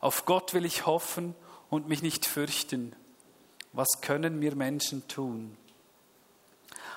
Auf 0.00 0.24
Gott 0.24 0.52
will 0.52 0.64
ich 0.64 0.86
hoffen 0.86 1.34
und 1.70 1.88
mich 1.88 2.02
nicht 2.02 2.26
fürchten. 2.26 2.94
Was 3.72 4.00
können 4.00 4.38
mir 4.38 4.56
Menschen 4.56 5.06
tun? 5.06 5.56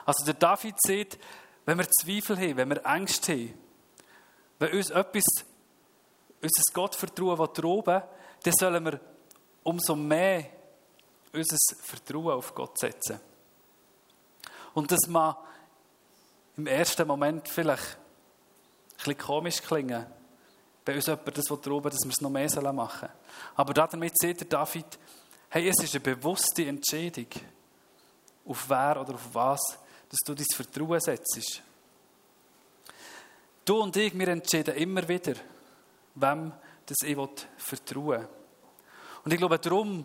Also 0.05 0.25
der 0.25 0.34
David 0.34 0.75
sieht, 0.81 1.19
wenn 1.65 1.77
wir 1.77 1.88
Zweifel 1.89 2.38
haben, 2.38 2.58
wenn 2.58 2.69
wir 2.69 2.86
Angst 2.86 3.29
haben, 3.29 3.53
wenn 4.58 4.74
uns 4.74 4.89
etwas, 4.89 5.24
unser 6.41 6.63
Gottvertrauen 6.74 7.53
droben 7.53 8.01
dann 8.43 8.53
sollen 8.53 8.86
wir 8.86 9.00
umso 9.63 9.96
mehr 9.96 10.46
unser 11.34 11.58
Vertrauen 11.81 12.34
auf 12.34 12.55
Gott 12.55 12.79
setzen. 12.79 13.19
Und 14.74 14.91
das 14.91 15.08
mag 15.08 15.38
im 16.59 16.67
ersten 16.67 17.07
Moment 17.07 17.47
vielleicht 17.47 17.95
ein 17.95 18.95
bisschen 18.97 19.17
komisch 19.17 19.61
klingen, 19.61 20.05
bei 20.83 20.93
uns 20.93 21.05
jemand 21.05 21.37
das 21.37 21.45
droben 21.45 21.89
dass 21.89 22.03
wir 22.03 22.09
es 22.09 22.19
noch 22.19 22.29
mehr 22.29 22.49
machen 22.73 22.99
sollen. 23.07 23.13
Aber 23.55 23.73
damit 23.73 24.19
sieht 24.19 24.41
der 24.41 24.47
David, 24.47 24.85
hey, 25.49 25.69
es 25.69 25.81
ist 25.81 25.95
eine 25.95 26.01
bewusste 26.01 26.65
Entscheidung, 26.65 27.27
auf 28.45 28.69
wer 28.69 28.99
oder 28.99 29.13
auf 29.13 29.29
was 29.33 29.61
dass 30.09 30.19
du 30.25 30.33
dein 30.33 30.45
Vertrauen 30.53 30.99
setzt. 30.99 31.61
Du 33.63 33.79
und 33.79 33.95
ich, 33.95 34.17
wir 34.17 34.27
entscheiden 34.27 34.75
immer 34.75 35.07
wieder, 35.07 35.35
wem 36.15 36.51
das 36.85 36.97
ich 37.05 37.17
vertrauen 37.57 38.21
will. 38.21 38.27
Und 39.23 39.31
ich 39.31 39.37
glaube, 39.37 39.59
darum 39.59 40.03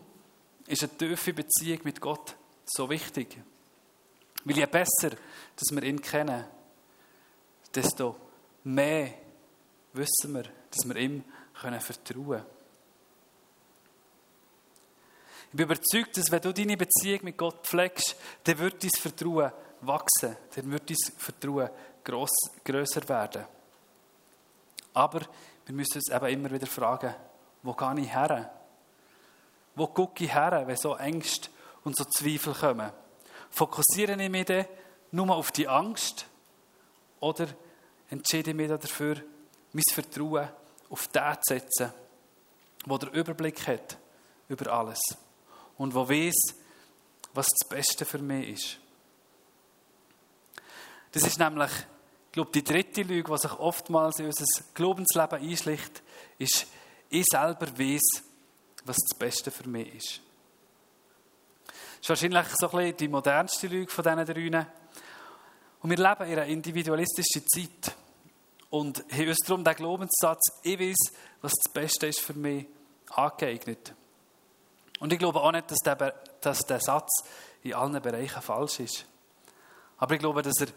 ist 0.66 0.82
eine 0.82 0.96
tiefe 0.96 1.32
Beziehung 1.32 1.80
mit 1.84 2.00
Gott 2.00 2.36
so 2.66 2.88
wichtig. 2.90 3.42
Weil 4.44 4.56
je 4.56 4.66
besser, 4.66 5.10
dass 5.56 5.70
wir 5.70 5.82
ihn 5.82 6.00
kennen, 6.00 6.44
desto 7.74 8.16
mehr 8.64 9.14
wissen 9.92 10.34
wir, 10.34 10.44
dass 10.70 10.86
wir 10.86 10.96
ihm 10.96 11.24
vertrauen 11.54 12.26
können. 12.26 12.46
Ich 15.50 15.56
bin 15.56 15.66
überzeugt, 15.66 16.16
dass 16.16 16.30
wenn 16.30 16.42
du 16.42 16.52
deine 16.52 16.76
Beziehung 16.76 17.20
mit 17.22 17.38
Gott 17.38 17.64
pflegst, 17.64 18.16
dann 18.42 18.58
wird 18.58 18.82
dein 18.82 18.90
Vertrauen 18.90 19.52
wachsen, 19.82 20.36
dann 20.54 20.72
wird 20.72 20.90
dein 20.90 20.96
Vertrauen 21.16 21.70
gross, 22.02 22.32
grösser 22.64 23.08
werden. 23.08 23.44
Aber 24.94 25.20
wir 25.64 25.74
müssen 25.74 25.96
uns 25.96 26.10
eben 26.10 26.26
immer 26.26 26.50
wieder 26.50 26.66
fragen, 26.66 27.14
wo 27.62 27.72
gehe 27.72 28.00
ich 28.00 28.12
her? 28.12 28.52
Wo 29.74 29.86
gucke 29.86 30.24
ich 30.24 30.34
her, 30.34 30.64
wenn 30.66 30.76
so 30.76 30.96
Ängste 30.96 31.48
und 31.84 31.96
so 31.96 32.04
Zweifel 32.04 32.54
kommen? 32.54 32.90
Fokussiere 33.54 34.20
ich 34.20 34.30
mich 34.30 34.46
dann 34.46 34.66
nur 35.12 35.30
auf 35.30 35.52
die 35.52 35.68
Angst 35.68 36.26
oder 37.20 37.46
entscheide 38.10 38.50
ich 38.50 38.56
mich 38.56 38.68
dafür, 38.68 39.22
mein 39.72 39.84
Vertrauen 39.92 40.48
auf 40.90 41.06
den 41.06 41.22
zu 41.40 41.54
setzen, 41.54 41.92
der 42.84 42.98
den 42.98 43.08
Überblick 43.10 43.64
hat 43.68 43.96
über 44.48 44.72
alles 44.72 44.98
und 45.78 45.94
wo 45.94 46.08
weiß, 46.08 46.34
was 47.32 47.46
das 47.46 47.68
Beste 47.68 48.04
für 48.04 48.18
mich 48.18 48.48
ist. 48.48 48.78
Das 51.12 51.22
ist 51.22 51.38
nämlich, 51.38 51.70
ich 51.70 52.32
glaube, 52.32 52.50
die 52.50 52.64
dritte 52.64 53.02
Lüge, 53.02 53.32
die 53.32 53.38
sich 53.38 53.52
oftmals 53.52 54.18
in 54.18 54.26
unser 54.26 54.44
Glaubensleben 54.74 55.38
einschlicht, 55.38 56.02
ist, 56.38 56.66
ich 57.08 57.24
selber 57.30 57.68
weiß, 57.78 58.24
was 58.84 58.96
das 58.96 59.16
Beste 59.16 59.52
für 59.52 59.68
mich 59.68 59.94
ist. 59.94 60.20
Ist 62.04 62.10
wahrscheinlich 62.10 62.46
so 62.56 62.68
ein 62.68 62.76
bisschen 62.76 62.96
die 62.98 63.08
modernste 63.08 63.66
Lüge 63.66 63.90
von 63.90 64.04
diesen 64.04 64.26
drei. 64.26 64.66
Und 65.80 65.88
wir 65.88 65.96
leben 65.96 66.24
in 66.24 66.38
einer 66.38 66.44
individualistischen 66.44 67.46
Zeit 67.48 67.96
und 68.68 69.02
haben 69.10 69.28
uns 69.28 69.38
darum 69.38 69.64
den 69.64 69.74
Glaubenssatz, 69.74 70.60
ich 70.64 70.78
weiß, 70.78 70.98
was 71.40 71.52
das 71.52 71.72
Beste 71.72 72.08
ist 72.08 72.20
für 72.20 72.34
mich, 72.34 72.66
angeeignet. 73.08 73.94
Und 75.00 75.14
ich 75.14 75.18
glaube 75.18 75.40
auch 75.40 75.50
nicht, 75.50 75.70
dass 75.70 75.78
der, 75.78 76.12
dass 76.42 76.58
der 76.66 76.80
Satz 76.80 77.24
in 77.62 77.72
allen 77.72 78.02
Bereichen 78.02 78.42
falsch 78.42 78.80
ist. 78.80 79.06
Aber 79.96 80.12
ich 80.12 80.20
glaube, 80.20 80.42
dass 80.42 80.60
er 80.60 80.68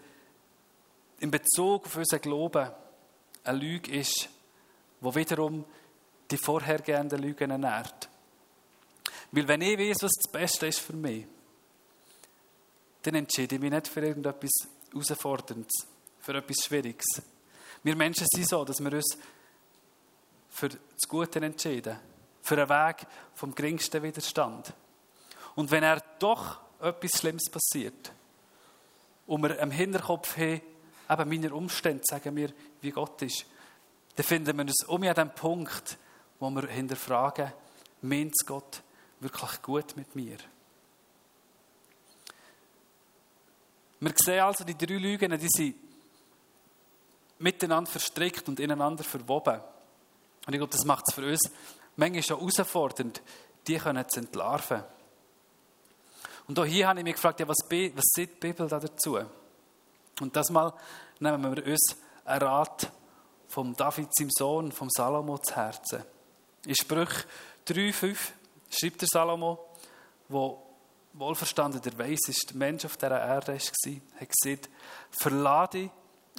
in 1.20 1.30
Bezug 1.30 1.88
auf 1.88 1.98
unseren 1.98 2.22
Glauben 2.22 2.72
eine 3.44 3.58
Lüge 3.58 3.92
ist, 3.92 4.30
wo 5.02 5.14
wiederum 5.14 5.66
die 6.32 6.38
vorhergehenden 6.38 7.22
Lügen 7.22 7.52
ernährt. 7.52 8.08
Weil 9.32 9.48
wenn 9.48 9.62
ich 9.62 9.78
weiß, 9.78 10.04
was 10.04 10.12
das 10.12 10.32
Beste 10.32 10.68
ist 10.68 10.80
für 10.80 10.94
mich, 10.94 11.26
dann 13.04 13.16
entscheide 13.16 13.56
ich 13.56 13.62
mich 13.62 13.72
nicht 13.72 13.88
für 13.88 14.02
irgendetwas 14.02 14.52
Herausforderndes, 14.92 15.88
für 16.20 16.36
etwas 16.36 16.66
Schwieriges. 16.66 17.22
Wir 17.84 17.96
Menschen 17.96 18.28
sind 18.34 18.48
so, 18.48 18.66
dass 18.66 18.80
wir 18.80 18.92
uns 18.92 19.18
für 20.50 20.70
das 20.70 21.08
Gute 21.08 21.40
entscheiden, 21.40 22.00
für 22.42 22.56
einen 22.56 22.70
Weg 22.70 23.08
vom 23.36 23.54
geringsten 23.54 24.02
Widerstand. 24.02 24.74
Und 25.56 25.72
wenn 25.72 25.84
er 25.84 26.02
doch 26.20 26.60
etwas 26.82 27.20
Schlimmes 27.20 27.50
passiert 27.50 28.12
und 29.26 29.42
wir 29.42 29.60
im 29.60 29.72
Hinterkopf 29.72 30.38
haben, 30.38 30.62
eben 31.10 31.30
meine 31.30 31.54
Umstände 31.54 32.04
sagen 32.06 32.34
mir, 32.34 32.52
wie 32.82 32.92
Gott 32.92 33.22
ist, 33.22 33.46
dann 34.16 34.26
finden 34.26 34.58
wir 34.58 34.64
uns 34.64 34.84
um 34.88 35.04
an 35.04 35.14
dem 35.14 35.30
Punkt, 35.30 35.98
wo 36.40 36.50
wir 36.50 36.68
hinterfragen, 36.68 37.54
meint 38.02 38.36
Gott 38.46 38.82
wirklich 39.20 39.62
gut 39.62 39.96
mit 39.96 40.16
mir? 40.16 40.38
Wir 44.00 44.14
sehen 44.16 44.42
also, 44.42 44.64
die 44.64 44.78
drei 44.78 44.96
Lügen, 44.96 45.38
die 45.40 45.48
sind 45.50 45.76
miteinander 47.40 47.90
verstrickt 47.90 48.48
und 48.48 48.60
ineinander 48.60 49.04
verwoben. 49.04 49.60
Und 50.46 50.54
ich 50.54 50.60
glaube, 50.60 50.72
das 50.72 50.86
macht 50.86 51.06
es 51.08 51.16
für 51.16 51.26
uns 51.26 51.50
manchmal 51.96 52.24
schon 52.24 52.38
herausfordernd, 52.38 53.22
die 53.68 53.78
können 53.78 54.08
zu 54.08 54.20
entlarven. 54.20 54.84
Und 56.48 56.58
auch 56.60 56.66
hier 56.66 56.88
habe 56.88 57.00
ich 57.00 57.04
mich 57.04 57.16
gefragt, 57.16 57.40
ja, 57.40 57.48
was, 57.48 57.58
was 57.70 58.06
sagt 58.16 58.44
die 58.44 58.48
Bibel 58.48 58.68
da 58.68 58.80
dazu? 58.80 59.20
Und 60.22 60.36
das 60.36 60.50
mal 60.50 60.74
nehmen 61.20 61.56
wir 61.56 61.66
uns 61.66 61.98
einen 62.24 62.42
Rat 62.42 62.92
vom 63.48 63.76
David, 63.76 64.10
seinem 64.16 64.30
Sohn, 64.30 64.72
vom 64.72 64.90
Salomo 64.90 65.38
zu 65.40 65.56
Herzen. 65.56 66.04
In 66.66 66.76
Sprüch 66.76 67.26
3, 67.66 67.94
5 67.94 68.34
schreibt 68.80 69.02
der 69.02 69.08
Salomo, 69.12 69.60
wo 70.30 70.64
wohlverstanden 71.14 71.82
der 71.82 71.98
weiseste 71.98 72.56
Mensch 72.56 72.86
auf 72.86 72.98
dieser 72.98 73.20
Erde 73.20 73.54
war, 73.54 74.20
hat 74.20 74.30
gesagt, 74.30 74.70
verlade 75.10 75.90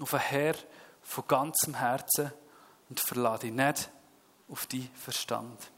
auf 0.00 0.14
ein 0.14 0.20
Herr 0.20 0.54
von 1.02 1.24
ganzem 1.26 1.74
Herzen 1.74 2.32
und 2.88 3.00
verlade 3.00 3.50
nicht 3.50 3.90
auf 4.48 4.66
deinen 4.66 4.90
Verstand. 4.94 5.70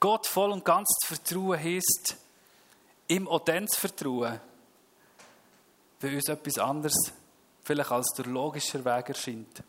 Gott 0.00 0.26
voll 0.26 0.52
und 0.52 0.64
ganz 0.64 0.88
zu 1.00 1.14
vertrauen 1.14 1.58
heisst, 1.58 2.16
ihm 3.08 3.26
auch 3.26 3.40
dann 3.40 3.66
zu 3.66 3.80
vertrauen, 3.80 4.40
wenn 6.00 6.14
uns 6.14 6.28
etwas 6.28 6.58
anderes 6.58 7.12
vielleicht 7.64 7.90
als 7.90 8.12
der 8.16 8.26
logische 8.26 8.84
Weg 8.84 9.08
erscheint. 9.08 9.62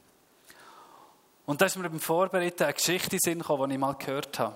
Und 1.49 1.59
da 1.59 1.65
ist 1.65 1.75
mir 1.77 1.89
beim 1.89 1.99
Vorbereiten 1.99 2.61
eine 2.61 2.73
Geschichte 2.75 3.15
in 3.15 3.19
Sinn 3.19 3.39
gekommen, 3.39 3.69
die 3.69 3.73
ich 3.73 3.79
mal 3.79 3.95
gehört 3.95 4.37
habe. 4.37 4.55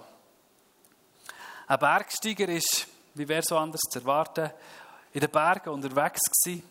Ein 1.65 1.79
Bergsteiger 1.79 2.47
ist, 2.49 2.85
wie 3.15 3.27
wäre 3.27 3.41
so 3.41 3.57
anders 3.57 3.81
zu 3.89 3.97
erwarten, 3.97 4.51
in 5.11 5.21
den 5.21 5.31
Bergen 5.31 5.69
unterwegs 5.71 6.21
gewesen, 6.21 6.61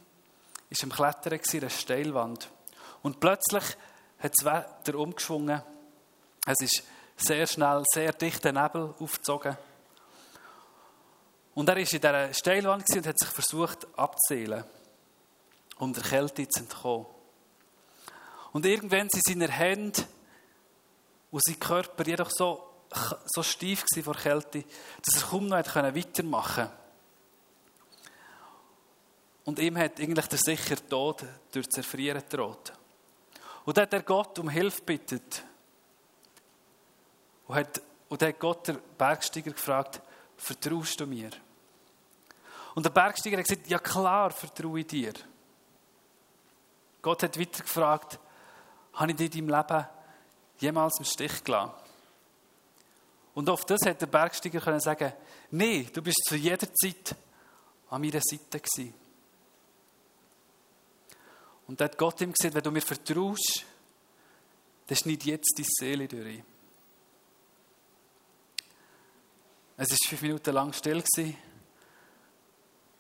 ist 0.71 0.85
am 0.85 0.91
Klettern 0.91 1.38
gewesen, 1.38 1.61
eine 1.62 1.71
Steilwand. 1.71 2.49
Und 3.02 3.19
plötzlich 3.19 3.64
hat 4.21 4.33
das 4.38 4.45
Wetter 4.45 4.97
umgeschwungen. 4.97 5.61
Es 6.47 6.61
ist 6.61 6.85
sehr 7.17 7.49
schnell, 7.49 7.83
sehr 7.93 8.12
dichter 8.12 8.52
Nebel 8.52 8.95
aufgezogen. 9.00 9.57
Und 11.57 11.69
er 11.69 11.79
ist 11.79 11.95
in 11.95 12.00
dieser 12.00 12.33
Steilwand 12.33 12.85
und 12.95 13.07
hat 13.09 13.19
sich 13.19 13.29
versucht 13.29 13.88
abzählen, 13.99 14.62
um 15.78 15.93
der 15.93 16.04
Kälte 16.04 16.49
zu 16.49 16.61
entkommen. 16.61 17.06
Und 18.52 18.67
irgendwann 18.67 19.08
sind 19.11 19.25
seine 19.26 19.50
Hände 19.50 20.04
und 21.32 21.42
sein 21.42 21.58
Körper 21.58 22.06
jedoch 22.06 22.30
so, 22.30 22.62
so 23.25 23.42
steif 23.42 23.84
vor 24.04 24.14
Kälte, 24.14 24.64
dass 25.04 25.23
er 25.23 25.28
kaum 25.28 25.49
noch 25.49 25.56
weitermachen 25.56 26.66
konnte. 26.66 26.82
Und 29.45 29.58
ihm 29.58 29.76
hat 29.76 29.99
eigentlich 29.99 30.26
der 30.26 30.38
sichere 30.38 30.86
Tod 30.86 31.25
durch 31.50 31.66
das 31.66 31.78
Erfrieren 31.78 32.23
droht. 32.28 32.73
Und 33.64 33.76
dann 33.76 33.82
hat 33.82 33.92
er 33.95 34.02
Gott 34.02 34.38
um 34.38 34.49
Hilfe 34.49 34.82
bittet. 34.82 35.42
Und 37.47 37.56
hat, 37.56 37.80
und 38.08 38.23
dann 38.23 38.28
hat 38.28 38.38
Gott 38.38 38.68
der 38.68 38.75
Bergsteiger 38.75 39.50
gefragt, 39.50 40.00
vertraust 40.36 41.00
du 41.00 41.06
mir? 41.06 41.30
Und 42.75 42.84
der 42.84 42.90
Bergsteiger 42.90 43.38
hat 43.38 43.47
gesagt, 43.47 43.68
ja 43.68 43.78
klar, 43.78 44.30
vertraue 44.30 44.84
dir. 44.84 45.12
Gott 47.00 47.23
hat 47.23 47.38
weiter 47.38 47.62
gefragt, 47.62 48.18
habe 48.92 49.10
ich 49.10 49.16
dich 49.16 49.34
in 49.34 49.49
deinem 49.49 49.60
Leben 49.60 49.86
jemals 50.58 50.99
im 50.99 51.04
Stich 51.04 51.43
gelassen? 51.45 51.73
Und 53.34 53.49
auf 53.49 53.65
das 53.65 53.80
hat 53.86 54.00
der 54.00 54.06
Bergsteiger 54.06 54.60
können 54.60 54.80
sagen, 54.80 55.12
nee, 55.50 55.88
du 55.93 56.02
bist 56.02 56.23
zu 56.28 56.36
jeder 56.36 56.73
Zeit 56.73 57.17
an 57.88 58.00
meiner 58.00 58.21
Seite 58.21 58.60
gewesen. 58.60 58.95
Und 61.67 61.80
da 61.80 61.86
hat 61.86 61.97
Gott 61.97 62.21
ihm 62.21 62.32
gesagt, 62.32 62.54
wenn 62.54 62.62
du 62.62 62.71
mir 62.71 62.82
vertraust, 62.82 63.65
dann 64.86 64.97
schneid 64.97 65.25
jetzt 65.25 65.54
die 65.56 65.65
Seele 65.67 66.06
durch. 66.06 66.43
Es 69.76 69.91
war 69.91 69.99
fünf 70.08 70.23
Minuten 70.23 70.52
lang 70.52 70.73
still. 70.73 71.02
Gewesen. 71.02 71.36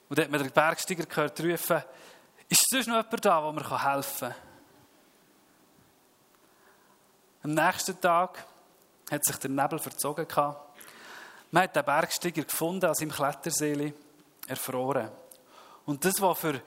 Und 0.08 0.18
dann 0.18 0.24
hat 0.24 0.32
man 0.32 0.42
den 0.42 0.52
Bergsteiger 0.52 1.06
gehört 1.06 1.40
rufen, 1.40 1.82
ist 2.48 2.66
sonst 2.70 2.86
noch 2.86 2.96
jemand 2.96 3.24
da, 3.24 3.40
der 3.40 3.52
mir 3.52 3.84
helfen 3.84 4.28
kann? 4.28 4.51
Am 7.42 7.54
nächsten 7.54 8.00
Tag 8.00 8.44
hat 9.10 9.24
sich 9.24 9.36
der 9.36 9.50
Nebel 9.50 9.78
verzogen. 9.78 10.26
Man 11.50 11.64
hat 11.64 11.76
den 11.76 11.84
Bergsteiger 11.84 12.44
gefunden 12.44 12.86
an 12.86 12.94
seinem 12.94 13.10
Kletterseele, 13.10 13.92
erfroren. 14.46 15.10
Und 15.84 16.04
das, 16.04 16.20
was 16.20 16.38
für 16.38 16.52
die, 16.52 16.60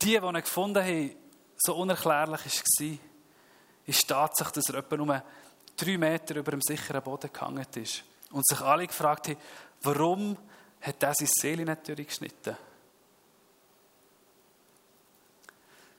die 0.00 0.14
ihn 0.16 0.34
gefunden 0.34 0.82
haben, 0.82 1.16
so 1.58 1.76
unerklärlich 1.76 2.40
war, 2.44 2.98
ist 3.86 4.02
die 4.02 4.06
Tatsache, 4.06 4.52
dass 4.52 4.68
er 4.68 4.76
etwa 4.76 4.96
nur 4.96 5.22
drei 5.76 5.98
Meter 5.98 6.36
über 6.36 6.52
dem 6.52 6.62
sicheren 6.62 7.02
Boden 7.02 7.32
gehangen 7.32 7.66
ist. 7.74 8.04
Und 8.30 8.46
sich 8.46 8.60
alle 8.60 8.86
gefragt 8.86 9.28
haben, 9.28 9.36
warum 9.82 10.36
hat 10.80 11.02
er 11.02 11.14
seine 11.14 11.30
Seele 11.30 11.64
nicht 11.64 11.88
durchgeschnitten? 11.88 12.56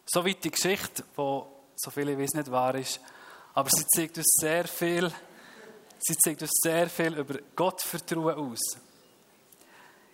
Soweit 0.05 0.43
die 0.43 0.51
Geschichte, 0.51 1.03
die, 1.17 1.41
so 1.75 1.91
viele 1.91 2.17
wissen, 2.17 2.37
nicht 2.37 2.51
wahr 2.51 2.75
ist, 2.75 2.99
aber 3.53 3.69
sie 3.69 3.85
zeigt 3.87 4.17
uns 4.17 4.33
sehr 4.39 4.67
viel, 4.67 5.11
sie 5.99 6.17
zeigt 6.17 6.41
uns 6.41 6.51
sehr 6.61 6.89
viel 6.89 7.17
über 7.17 7.39
Gottvertrauen 7.55 8.35
aus. 8.35 8.59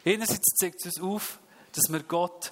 Einerseits 0.05 0.55
zeigt 0.59 0.85
es 0.85 0.97
uns 0.97 1.01
auf, 1.01 1.39
dass 1.71 1.91
wir 1.91 2.03
Gott 2.03 2.51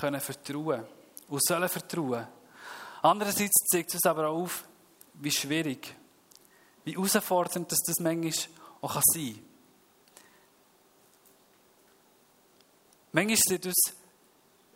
können 0.00 0.20
vertrauen 0.20 0.84
und 1.28 1.44
sollen 1.44 1.68
vertrauen. 1.68 2.26
Andererseits 3.02 3.66
zeigt 3.70 3.90
es 3.90 3.96
uns 3.96 4.06
aber 4.06 4.28
auch 4.28 4.42
auf, 4.42 4.64
wie 5.14 5.30
schwierig, 5.30 5.94
wie 6.84 6.92
herausfordernd 6.92 7.70
dass 7.70 7.80
das 7.80 7.96
manchmal 8.00 8.32
auch 8.80 9.00
sein 9.12 9.34
kann. 9.34 9.42
Manchmal 13.12 13.36
sieht 13.36 13.66
uns 13.66 13.94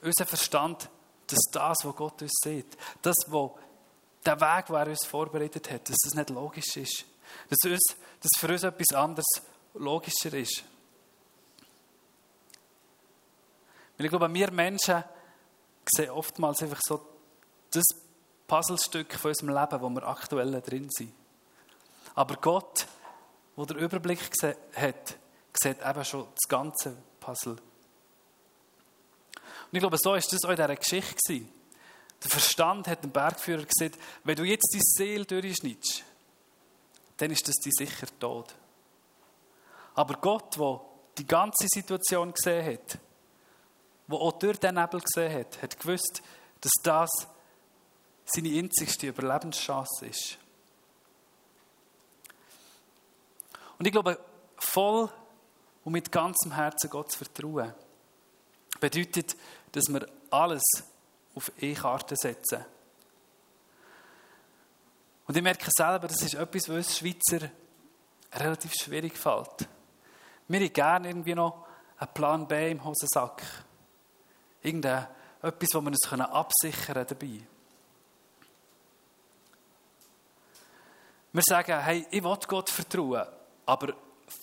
unser 0.00 0.26
Verstand, 0.26 0.88
dass 1.26 1.40
das, 1.52 1.78
was 1.82 1.96
Gott 1.96 2.22
uns 2.22 2.32
sieht, 2.44 2.76
das, 3.02 3.16
was 3.26 3.50
der 4.24 4.40
Weg, 4.40 4.66
den 4.66 4.76
er 4.76 4.86
uns 4.86 5.06
vorbereitet 5.06 5.70
hat, 5.70 5.88
dass 5.88 5.96
das 6.04 6.14
nicht 6.14 6.30
logisch 6.30 6.76
ist. 6.76 7.04
Dass, 7.48 7.70
uns, 7.70 7.96
dass 8.20 8.30
für 8.38 8.48
uns 8.48 8.62
etwas 8.62 8.96
anderes 8.96 9.26
logischer 9.74 10.32
ist. 10.34 10.64
Weil 13.96 14.06
ich 14.06 14.10
glaube, 14.10 14.32
wir 14.32 14.50
Menschen 14.50 15.04
sehen 15.86 16.10
oftmals 16.10 16.62
einfach 16.62 16.80
so 16.82 17.04
das 17.70 17.84
Puzzlestück 18.46 19.12
von 19.14 19.30
unserem 19.30 19.54
Leben, 19.54 19.80
wo 19.82 19.88
wir 19.90 20.06
aktuell 20.06 20.60
drin 20.62 20.88
sind. 20.90 21.12
Aber 22.14 22.36
Gott, 22.36 22.86
der 23.56 23.66
den 23.66 23.78
Überblick 23.78 24.30
hat, 24.42 25.16
sieht 25.60 25.78
eben 25.84 26.04
schon 26.04 26.26
das 26.34 26.48
ganze 26.48 26.96
Puzzle. 27.20 27.56
Und 29.70 29.72
ich 29.72 29.80
glaube, 29.80 29.98
so 29.98 30.10
war 30.10 30.16
das 30.18 30.44
auch 30.44 30.50
in 30.50 30.56
dieser 30.56 30.76
Geschichte. 30.76 31.42
Der 32.22 32.30
Verstand 32.30 32.88
hat 32.88 33.04
dem 33.04 33.10
Bergführer 33.10 33.64
gesagt, 33.64 33.98
wenn 34.24 34.36
du 34.36 34.44
jetzt 34.44 34.72
die 34.74 34.80
Seele 34.82 35.24
durchschnittst, 35.24 36.04
dann 37.18 37.30
ist 37.30 37.46
das 37.46 37.56
die 37.56 37.70
sicher 37.72 38.06
tot. 38.18 38.54
Aber 39.94 40.14
Gott, 40.14 40.56
der 40.56 40.80
die 41.18 41.26
ganze 41.26 41.66
Situation 41.68 42.32
gesehen 42.32 42.64
hat, 42.64 42.98
der 44.06 44.18
auch 44.18 44.32
durch 44.38 44.58
den 44.58 44.76
Nebel 44.76 45.00
gesehen 45.00 45.40
hat, 45.40 45.60
hat 45.62 45.78
gewusst, 45.78 46.22
dass 46.60 46.72
das 46.82 47.10
seine 48.24 48.56
einzigste 48.56 49.08
Überlebenschance 49.08 50.06
ist. 50.06 50.38
Und 53.78 53.86
ich 53.86 53.92
glaube, 53.92 54.18
voll 54.56 55.08
und 55.84 55.92
mit 55.92 56.10
ganzem 56.10 56.52
Herzen 56.52 56.90
Gott 56.90 57.12
zu 57.12 57.18
vertrauen, 57.18 57.72
bedeutet, 58.80 59.36
dass 59.72 59.84
wir 59.88 60.08
alles 60.30 60.62
auf 61.38 61.52
E-Karte 61.60 62.16
setzen. 62.16 62.64
Und 65.26 65.36
ich 65.36 65.42
merke 65.42 65.70
selber, 65.70 66.08
das 66.08 66.22
ist 66.22 66.34
etwas, 66.34 66.68
was 66.68 66.76
uns 66.76 66.98
Schweizer 66.98 67.50
relativ 68.32 68.72
schwierig 68.74 69.16
fällt. 69.16 69.68
Wir 70.48 70.60
haben 70.60 70.72
gerne 70.72 71.08
irgendwie 71.08 71.34
noch 71.34 71.66
einen 71.98 72.12
Plan 72.12 72.48
B 72.48 72.72
im 72.72 72.84
Hosensack. 72.84 73.42
Irgendetwas, 74.62 75.74
wo 75.74 75.80
wir 75.80 75.88
uns 75.88 76.12
absichern 76.12 77.06
dabei. 77.06 77.40
Wir 81.32 81.42
sagen, 81.42 81.80
hey, 81.80 82.06
ich 82.10 82.24
will 82.24 82.38
Gott 82.48 82.70
vertrauen, 82.70 83.26
aber 83.66 83.94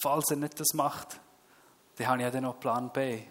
falls 0.02 0.30
er 0.30 0.38
nicht 0.38 0.60
das 0.60 0.74
macht, 0.74 1.20
dann 1.98 2.08
habe 2.08 2.18
ich 2.20 2.24
ja 2.24 2.32
dann 2.32 2.44
noch 2.44 2.60
Plan 2.60 2.90
B. 2.92 3.24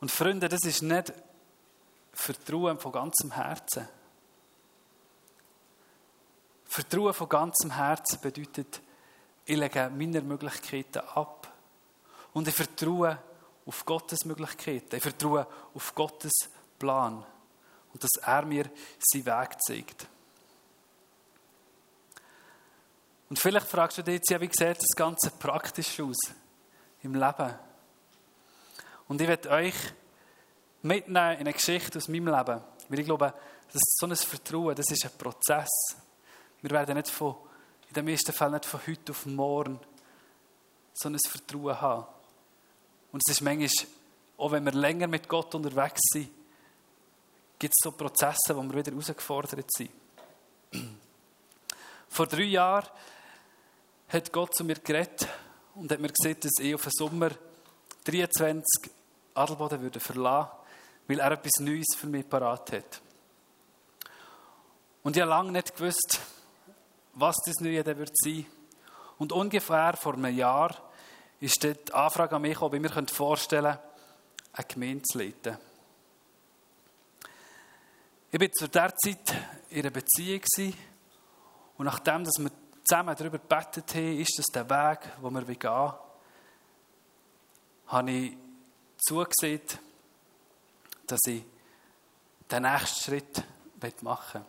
Und 0.00 0.10
Freunde, 0.10 0.48
das 0.48 0.60
ist 0.64 0.82
nicht 0.82 1.12
Vertrauen 2.14 2.78
von 2.78 2.92
ganzem 2.92 3.32
Herzen. 3.32 3.88
Vertrauen 6.64 7.14
von 7.14 7.28
ganzem 7.28 7.70
Herzen 7.70 8.20
bedeutet, 8.20 8.80
ich 9.44 9.56
lege 9.56 9.90
meine 9.90 10.22
Möglichkeiten 10.22 11.00
ab. 11.14 11.52
Und 12.32 12.48
ich 12.48 12.54
vertraue 12.54 13.18
auf 13.66 13.84
Gottes 13.84 14.24
Möglichkeiten. 14.24 14.96
Ich 14.96 15.02
vertraue 15.02 15.46
auf 15.74 15.94
Gottes 15.94 16.32
Plan. 16.78 17.24
Und 17.92 18.02
dass 18.02 18.16
er 18.22 18.44
mir 18.44 18.70
seinen 18.98 19.26
Weg 19.26 19.62
zeigt. 19.62 20.08
Und 23.28 23.38
vielleicht 23.38 23.66
fragst 23.66 23.98
du 23.98 24.02
dich 24.02 24.14
jetzt, 24.14 24.30
ja, 24.30 24.40
wie 24.40 24.46
sieht 24.46 24.78
das 24.78 24.96
Ganze 24.96 25.30
praktisch 25.30 26.00
aus 26.00 26.18
im 27.02 27.14
Leben? 27.14 27.54
Und 29.08 29.20
ich 29.20 29.28
werde 29.28 29.50
euch 29.50 29.74
mitnehmen 30.84 31.32
in 31.32 31.40
eine 31.40 31.52
Geschichte 31.52 31.98
aus 31.98 32.08
meinem 32.08 32.28
Leben. 32.28 32.60
Weil 32.88 32.98
ich 32.98 33.06
glaube, 33.06 33.34
das 33.66 33.76
ist 33.76 33.98
so 33.98 34.06
ein 34.06 34.14
Vertrauen, 34.14 34.74
das 34.74 34.90
ist 34.90 35.04
ein 35.04 35.10
Prozess. 35.18 35.70
Wir 36.60 36.70
werden 36.70 36.96
nicht 36.96 37.08
von, 37.08 37.34
in 37.88 37.94
den 37.94 38.04
meisten 38.04 38.32
Fällen 38.32 38.52
nicht 38.52 38.66
von 38.66 38.80
heute 38.86 39.12
auf 39.12 39.26
morgen 39.26 39.80
so 40.92 41.08
ein 41.08 41.18
Vertrauen 41.18 41.80
haben. 41.80 42.06
Und 43.12 43.22
es 43.26 43.34
ist 43.34 43.40
manchmal, 43.40 43.88
auch 44.36 44.52
wenn 44.52 44.64
wir 44.64 44.72
länger 44.72 45.06
mit 45.06 45.28
Gott 45.28 45.54
unterwegs 45.54 46.00
sind, 46.12 46.30
gibt 47.58 47.74
es 47.74 47.82
so 47.82 47.92
Prozesse, 47.92 48.56
wo 48.56 48.62
wir 48.62 48.74
wieder 48.74 48.92
herausgefordert 48.92 49.70
sind. 49.72 49.90
Vor 52.08 52.26
drei 52.26 52.42
Jahren 52.42 52.88
hat 54.08 54.32
Gott 54.32 54.54
zu 54.54 54.64
mir 54.64 54.76
geredet 54.76 55.28
und 55.74 55.90
hat 55.90 56.00
mir 56.00 56.12
gesagt, 56.12 56.44
dass 56.44 56.52
ich 56.60 56.74
auf 56.74 56.82
den 56.82 56.92
Sommer 56.92 57.30
23 58.04 58.90
Adelboden 59.34 59.80
würde 59.80 59.98
verlassen, 59.98 60.50
weil 61.06 61.20
er 61.20 61.32
etwas 61.32 61.60
Neues 61.60 61.86
für 61.96 62.06
mich 62.06 62.28
parat 62.28 62.72
hat. 62.72 63.00
Und 65.02 65.16
ich 65.16 65.22
habe 65.22 65.30
lange 65.30 65.52
nicht 65.52 65.76
gewusst, 65.76 66.20
was 67.14 67.36
das 67.44 67.60
Neue 67.60 67.84
dann 67.84 67.98
wird 67.98 68.16
sein. 68.16 68.46
Und 69.18 69.32
ungefähr 69.32 69.94
vor 69.96 70.14
einem 70.14 70.36
Jahr 70.36 70.74
ist 71.40 71.62
die 71.62 71.74
Anfrage 71.92 72.36
an 72.36 72.42
mich, 72.42 72.60
ob 72.60 72.74
ich 72.74 72.80
mir 72.80 73.06
vorstellen 73.06 73.74
könnte, 73.74 73.94
eine 74.54 74.66
Gemeinde 74.66 75.02
zu 75.02 75.18
leiten. 75.18 75.58
Ich 78.30 78.40
war 78.40 78.50
zu 78.50 78.68
dieser 78.68 78.96
Zeit 78.96 79.34
in 79.70 79.80
einer 79.80 79.90
Beziehung 79.90 80.40
und 81.76 81.86
nachdem, 81.86 82.24
dass 82.24 82.34
wir 82.38 82.50
zusammen 82.84 83.14
darüber 83.16 83.38
gebetet 83.38 83.94
haben, 83.94 84.18
ist 84.18 84.38
das 84.38 84.46
der 84.46 84.68
Weg, 84.68 85.00
wo 85.20 85.30
wir 85.30 85.42
gehen 85.42 85.70
wollen, 85.70 85.92
habe 87.86 88.10
ich 88.10 88.36
zugesehen, 88.98 89.62
dass 91.06 91.20
ich 91.26 91.44
den 92.50 92.62
nächsten 92.62 93.00
Schritt 93.00 93.42
machen 94.02 94.40
will. 94.40 94.46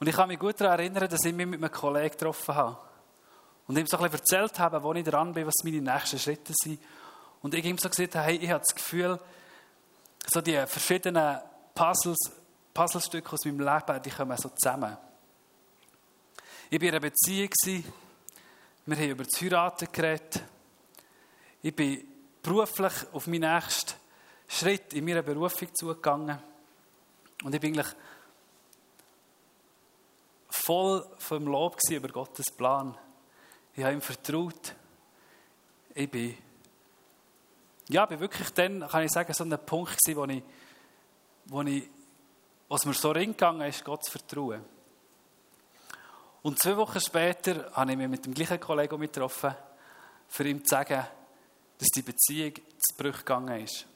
Und 0.00 0.08
ich 0.08 0.16
kann 0.16 0.26
mich 0.28 0.38
gut 0.38 0.60
daran 0.60 0.80
erinnern, 0.80 1.08
dass 1.08 1.24
ich 1.24 1.32
mich 1.32 1.46
mit 1.46 1.62
einem 1.62 1.70
Kollegen 1.70 2.10
getroffen 2.10 2.54
habe. 2.54 2.76
Und 3.68 3.78
ihm 3.78 3.86
so 3.86 3.96
ein 3.98 4.02
bisschen 4.02 4.18
erzählt 4.18 4.58
habe, 4.58 4.82
wo 4.82 4.92
ich 4.94 5.04
dran 5.04 5.32
bin, 5.32 5.46
was 5.46 5.54
meine 5.62 5.80
nächsten 5.80 6.18
Schritte 6.18 6.52
sind. 6.56 6.80
Und 7.40 7.54
ich 7.54 7.64
ihm 7.64 7.78
so 7.78 7.88
gesagt 7.88 8.16
habe, 8.16 8.26
hey, 8.26 8.36
ich 8.36 8.50
habe 8.50 8.64
das 8.66 8.74
Gefühl, 8.74 9.20
so 10.26 10.40
die 10.40 10.56
verschiedenen 10.66 11.38
Puzzles, 11.74 12.18
Puzzlestücke 12.74 13.32
aus 13.32 13.44
meinem 13.44 13.60
Leben, 13.60 14.02
die 14.02 14.10
kommen 14.10 14.36
so 14.38 14.48
zusammen. 14.48 14.96
Ich 16.70 16.80
war 16.80 16.88
in 16.88 16.94
einer 16.94 17.00
Beziehung, 17.00 17.50
wir 18.86 18.96
haben 18.96 19.10
über 19.10 19.24
das 19.24 19.40
Heiraten 19.40 19.86
geredet. 19.92 20.42
Ich 21.62 21.76
bin 21.76 22.11
beruflich 22.42 22.92
auf 23.12 23.26
meinen 23.26 23.54
nächsten 23.54 23.94
Schritt 24.48 24.92
in 24.92 25.04
meiner 25.04 25.22
Berufung 25.22 25.74
zugegangen. 25.74 26.38
Und 27.42 27.54
ich 27.54 27.60
bin 27.60 27.74
eigentlich 27.74 27.94
voll 30.50 31.06
vom 31.18 31.46
Lob 31.46 31.78
über 31.90 32.08
Gottes 32.08 32.46
Plan. 32.56 32.96
Ich 33.74 33.82
habe 33.82 33.94
ihm 33.94 34.02
vertraut. 34.02 34.74
Ich 35.94 36.10
bin, 36.10 36.36
ja, 37.88 38.06
bin 38.06 38.20
wirklich 38.20 38.50
dann, 38.50 38.86
kann 38.86 39.04
ich 39.04 39.12
sagen, 39.12 39.32
so 39.32 39.44
ein 39.44 39.58
Punkt 39.64 39.96
gewesen, 40.02 40.16
wo 40.16 40.24
ich, 40.24 40.42
wo 41.46 41.62
ich, 41.62 41.88
was 42.68 42.84
mir 42.84 42.94
so 42.94 43.10
reingegangen 43.10 43.68
ist, 43.68 43.84
Gott 43.84 44.04
zu 44.04 44.12
vertrauen. 44.12 44.64
Und 46.42 46.58
zwei 46.58 46.76
Wochen 46.76 47.00
später 47.00 47.70
habe 47.72 47.92
ich 47.92 47.96
mich 47.96 48.08
mit 48.08 48.26
dem 48.26 48.34
gleichen 48.34 48.58
Kollegen 48.58 49.00
getroffen, 49.00 49.54
für 50.28 50.44
ihm 50.44 50.64
zu 50.64 50.70
sagen, 50.70 51.06
dass 51.82 51.88
die 51.88 52.02
Beziehung 52.02 52.54
zu 52.54 52.94
Bruch 52.96 53.18
gegangen 53.18 53.64
ist. 53.64 53.86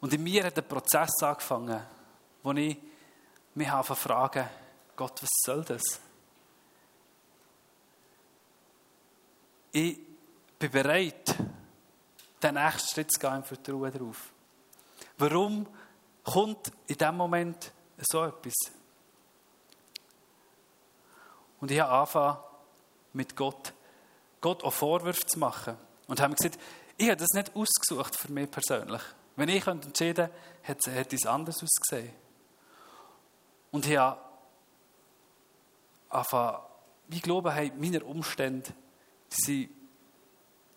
Und 0.00 0.12
in 0.12 0.24
mir 0.24 0.42
hat 0.42 0.56
der 0.56 0.62
Prozess 0.62 1.22
angefangen, 1.22 1.80
wo 2.42 2.50
ich 2.50 2.76
mich 3.54 3.68
habe 3.68 3.94
fragen, 3.94 4.48
Gott, 4.96 5.22
was 5.22 5.30
soll 5.44 5.64
das? 5.64 6.00
Ich 9.70 9.96
bin 10.58 10.72
bereit, 10.72 11.36
den 12.42 12.54
nächsten 12.54 12.88
Schritt 12.94 13.12
zu 13.12 13.20
gehen 13.20 13.36
im 13.36 13.44
Vertrauen 13.44 13.92
darauf. 13.92 14.32
Warum 15.18 15.68
kommt 16.24 16.72
in 16.88 16.96
diesem 16.98 17.16
Moment 17.16 17.70
so 17.98 18.24
etwas? 18.24 18.54
Und 21.60 21.70
ich 21.70 21.78
habe 21.78 21.92
angefangen, 21.92 22.38
mit 23.12 23.36
Gott, 23.36 23.72
Gott 24.40 24.64
auch 24.64 24.72
Vorwürfe 24.72 25.24
zu 25.26 25.38
machen. 25.38 25.76
Und 26.06 26.20
habe 26.20 26.34
gesagt, 26.34 26.58
ich 26.96 27.08
habe 27.08 27.16
das 27.16 27.30
nicht 27.30 27.54
ausgesucht 27.54 28.16
für 28.16 28.30
mich 28.32 28.50
persönlich. 28.50 29.02
Wenn 29.36 29.48
ich 29.48 29.66
entschieden 29.66 30.28
hätte, 30.60 30.90
hätte 30.90 31.16
es 31.16 31.26
anders 31.26 31.62
ausgesehen. 31.62 32.12
Und 33.70 33.86
ich 33.86 33.96
habe 33.96 34.20
angefangen, 36.10 36.58
wie 37.08 37.20
glaube 37.20 37.54
ich, 37.62 37.72
meine 37.74 38.04
Umstände, 38.04 38.70
sind, 39.28 39.70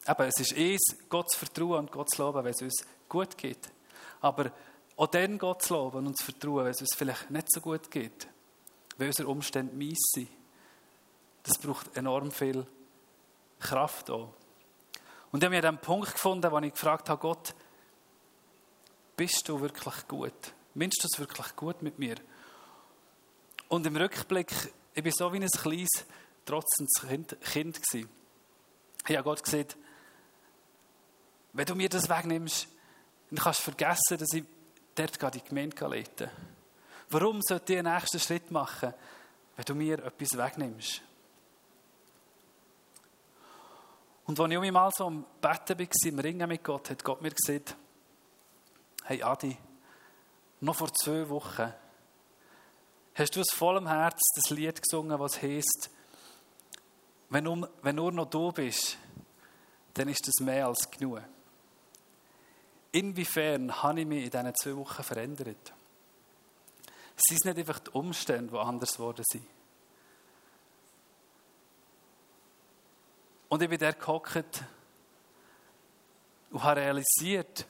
eben, 0.08 0.24
es 0.24 0.40
ist 0.40 0.54
es, 0.54 1.10
Gott 1.10 1.30
zu 1.30 1.40
vertrauen 1.40 1.80
und 1.80 1.92
Gott 1.92 2.10
zu 2.10 2.22
loben, 2.22 2.44
wenn 2.46 2.54
es 2.54 2.62
uns 2.62 2.86
gut 3.10 3.38
geht. 3.38 3.70
Aber 4.22 4.52
auch 4.96 5.08
dann 5.08 5.38
Gott 5.38 5.62
zu 5.62 5.74
loben 5.74 6.08
und 6.08 6.18
zu 6.18 6.24
vertrauen, 6.24 6.66
wenn 6.66 6.72
es 6.72 6.80
uns 6.80 6.96
vielleicht 6.96 7.30
nicht 7.30 7.52
so 7.52 7.60
gut 7.60 7.92
geht, 7.92 8.28
weil 8.98 9.08
unsere 9.08 9.28
Umstände 9.28 9.76
mies 9.76 10.00
sind 10.14 10.30
das 11.46 11.60
braucht 11.60 11.96
enorm 11.96 12.32
viel 12.32 12.66
Kraft 13.60 14.10
auch. 14.10 14.34
Und 15.36 15.44
ich 15.44 15.48
habe 15.48 15.58
an 15.58 15.76
dem 15.76 15.82
Punkt 15.82 16.14
gefunden, 16.14 16.50
wo 16.50 16.60
ich 16.60 16.72
gefragt 16.72 17.10
habe, 17.10 17.20
Gott, 17.20 17.54
bist 19.18 19.50
du 19.50 19.60
wirklich 19.60 20.08
gut? 20.08 20.32
Meinst 20.76 21.04
du 21.04 21.10
es 21.12 21.20
wirklich 21.20 21.54
gut 21.58 21.82
mit 21.82 22.00
mir? 22.00 22.16
Und 23.68 23.86
im 23.86 23.98
Rückblick, 23.98 24.50
ich 24.94 25.04
war 25.04 25.12
so 25.12 25.34
wie 25.34 25.42
ein 25.44 25.50
kleines, 25.50 26.06
trotzendes 26.46 26.94
Kind, 27.06 27.36
kind 27.42 27.84
gewesen. 27.84 28.10
Ich 29.06 29.18
habe 29.18 29.26
Gott 29.26 29.44
gesagt, 29.44 29.76
wenn 31.52 31.66
du 31.66 31.76
mir 31.76 31.90
das 31.90 32.08
wegnimmst, 32.08 32.70
dann 33.30 33.44
kannst 33.44 33.60
du 33.60 33.64
vergessen, 33.64 34.18
dass 34.18 34.32
ich 34.32 34.46
dort 34.96 35.36
die 35.36 35.44
Gemeinde 35.44 35.86
leiten 35.86 36.28
kann. 36.28 36.48
Warum 37.10 37.42
sollte 37.42 37.74
ich 37.74 37.82
den 37.82 37.94
nächsten 37.94 38.22
Schritt 38.22 38.52
machen, 38.52 38.94
wenn 39.58 39.66
du 39.66 39.76
mir 39.76 40.00
etwas 40.02 40.38
wegnimmst? 40.38 41.02
Und 44.26 44.40
als 44.40 44.52
ich 44.52 44.58
um 44.58 44.72
mal 44.72 44.92
so 44.92 45.06
am 45.06 45.26
Betten 45.40 45.80
war, 45.80 45.88
im 46.06 46.20
Ringen 46.20 46.50
mit 46.50 46.64
Gott, 46.64 46.90
hat 46.90 47.04
Gott 47.04 47.22
mir 47.22 47.32
gesagt, 47.32 47.76
hey 49.04 49.22
Adi, 49.22 49.58
noch 50.62 50.76
vor 50.76 50.92
zwei 50.94 51.30
Wochen 51.30 51.74
hast 53.16 53.36
du 53.36 53.40
aus 53.40 53.52
vollem 53.52 53.88
Herz 53.88 54.20
das 54.36 54.50
Lied 54.50 54.82
gesungen, 54.82 55.20
was 55.20 55.42
heißt, 55.42 55.90
wenn, 57.30 57.48
um, 57.48 57.68
wenn 57.82 57.96
nur 57.96 58.12
noch 58.12 58.30
du 58.30 58.52
bist, 58.52 58.98
dann 59.94 60.10
ist 60.10 60.28
das 60.28 60.46
mehr 60.46 60.68
als 60.68 60.90
genug. 60.92 61.22
Inwiefern 62.92 63.84
habe 63.84 64.02
ich 64.02 64.08
mich 64.08 64.26
in 64.26 64.30
diesen 64.30 64.56
zwei 64.56 64.76
Wochen 64.76 65.04
verändert? 65.04 65.74
Es 67.18 67.24
sind 67.30 67.46
nicht 67.46 67.58
einfach 67.58 67.80
die 67.80 67.92
Umstände, 67.92 68.52
die 68.52 68.58
anders 68.58 68.94
geworden 68.94 69.24
sind. 69.28 69.46
Und 73.50 73.62
ich 73.62 73.70
bin 73.70 73.78
der 73.78 73.94
gehockt 73.94 74.64
und 76.52 76.64
habe 76.64 76.82
realisiert, 76.82 77.66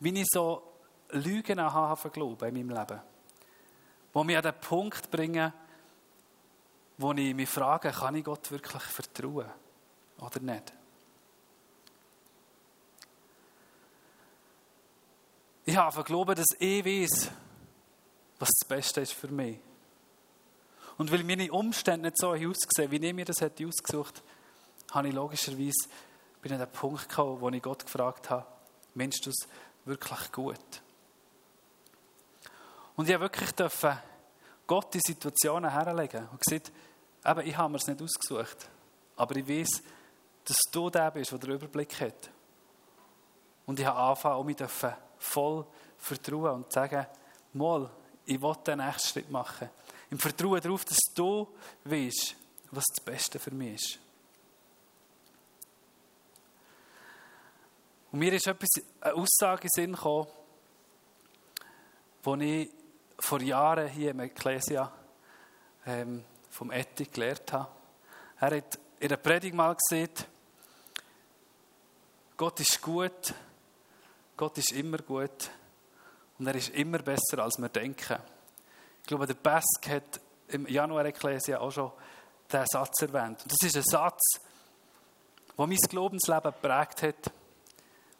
wie 0.00 0.20
ich 0.20 0.26
so 0.30 0.62
Lügen 1.10 1.60
habe 1.60 2.10
glauben 2.10 2.48
in 2.48 2.66
meinem 2.66 2.78
Leben. 2.78 3.00
Die 4.14 4.24
mich 4.24 4.36
an 4.36 4.42
den 4.42 4.60
Punkt 4.60 5.10
bringen, 5.10 5.52
wo 6.96 7.12
ich 7.12 7.34
mich 7.34 7.48
frage, 7.48 7.90
kann 7.90 8.16
ich 8.16 8.24
Gott 8.24 8.50
wirklich 8.50 8.82
vertrauen 8.82 9.50
oder 10.18 10.40
nicht? 10.40 10.72
Ich 15.64 15.76
habe 15.76 16.02
glauben, 16.02 16.34
dass 16.34 16.46
ich 16.58 16.84
weiß, 16.84 17.30
was 18.38 18.48
das 18.48 18.68
Beste 18.68 19.00
ist 19.02 19.12
für 19.12 19.28
mich. 19.28 19.58
Und 20.96 21.12
weil 21.12 21.22
meine 21.24 21.52
Umstände 21.52 22.08
nicht 22.08 22.18
so 22.18 22.30
ausgesehen 22.30 22.90
wie 22.90 22.96
ich 22.96 23.14
mir 23.14 23.24
das 23.24 23.40
hätte 23.40 23.66
ausgesucht 23.66 24.22
habe 24.92 25.08
ich 25.08 25.14
logischerweise 25.14 25.88
bin 26.40 26.52
an 26.52 26.58
den 26.58 26.70
Punkt 26.70 27.08
gekommen, 27.08 27.40
wo 27.40 27.48
ich 27.50 27.62
Gott 27.62 27.84
gefragt 27.84 28.30
habe, 28.30 28.46
meinst 28.94 29.24
du 29.26 29.30
es 29.30 29.48
wirklich 29.84 30.32
gut? 30.32 30.82
Und 32.96 33.08
ich 33.08 33.14
habe 33.14 33.24
wirklich 33.24 33.52
dürfen 33.52 33.98
Gott 34.66 34.92
die 34.94 35.00
Situationen 35.00 35.70
herlegen 35.70 36.28
und 36.30 36.40
gesagt, 36.40 36.72
eben, 37.24 37.46
ich 37.46 37.56
habe 37.56 37.70
mir 37.70 37.78
es 37.78 37.86
nicht 37.86 38.02
ausgesucht, 38.02 38.68
aber 39.16 39.36
ich 39.36 39.48
weiß, 39.48 39.82
dass 40.44 40.58
du 40.72 40.90
der 40.90 41.10
bist, 41.10 41.32
der 41.32 41.38
den 41.38 41.52
Überblick 41.52 42.00
hat. 42.00 42.30
Und 43.66 43.78
ich 43.78 43.86
habe 43.86 43.98
angefangen, 43.98 44.40
um 44.40 44.46
mich 44.46 44.56
voll 45.18 45.66
vertrauen 45.98 46.54
und 46.54 46.72
sagen, 46.72 47.06
mal, 47.52 47.90
ich 48.24 48.40
will 48.40 48.54
den 48.66 48.78
nächsten 48.78 49.08
Schritt 49.08 49.30
machen. 49.30 49.68
Im 50.10 50.18
Vertrauen 50.18 50.60
darauf, 50.60 50.84
dass 50.84 50.98
du 51.14 51.48
weißt, 51.84 52.34
was 52.70 52.84
das 52.94 53.04
Beste 53.04 53.38
für 53.38 53.50
mich 53.50 53.74
ist. 53.74 53.98
Und 58.10 58.20
mir 58.20 58.32
ist 58.32 58.46
etwas, 58.46 58.70
eine 59.00 59.14
Aussage 59.14 59.64
in 59.64 59.68
Sinn 59.68 59.92
gekommen, 59.92 60.26
die 62.24 62.62
ich 62.62 62.70
vor 63.18 63.40
Jahren 63.40 63.88
hier 63.88 64.12
im 64.12 64.20
Ecclesia 64.20 64.90
ähm, 65.86 66.24
vom 66.50 66.70
Eti 66.70 67.04
gelernt 67.04 67.52
habe. 67.52 67.68
Er 68.40 68.56
hat 68.56 68.78
in 69.00 69.08
einer 69.08 69.16
Predigt 69.16 69.54
mal 69.54 69.76
gesagt, 69.76 70.26
Gott 72.36 72.60
ist 72.60 72.80
gut, 72.80 73.34
Gott 74.36 74.56
ist 74.58 74.72
immer 74.72 74.98
gut 74.98 75.50
und 76.38 76.46
er 76.46 76.54
ist 76.54 76.70
immer 76.70 76.98
besser, 76.98 77.40
als 77.40 77.58
wir 77.58 77.68
denken. 77.68 78.18
Ich 79.02 79.08
glaube, 79.08 79.26
der 79.26 79.34
Besk 79.34 79.88
hat 79.88 80.20
im 80.48 80.66
Januar 80.66 81.04
Ecclesia 81.04 81.58
auch 81.58 81.72
schon 81.72 81.92
diesen 82.50 82.66
Satz 82.66 83.02
erwähnt. 83.02 83.42
Und 83.42 83.52
das 83.52 83.68
ist 83.68 83.76
ein 83.76 83.82
Satz, 83.82 84.40
der 85.56 85.66
mein 85.66 85.76
Glaubensleben 85.76 86.52
geprägt 86.52 87.02
hat, 87.02 87.32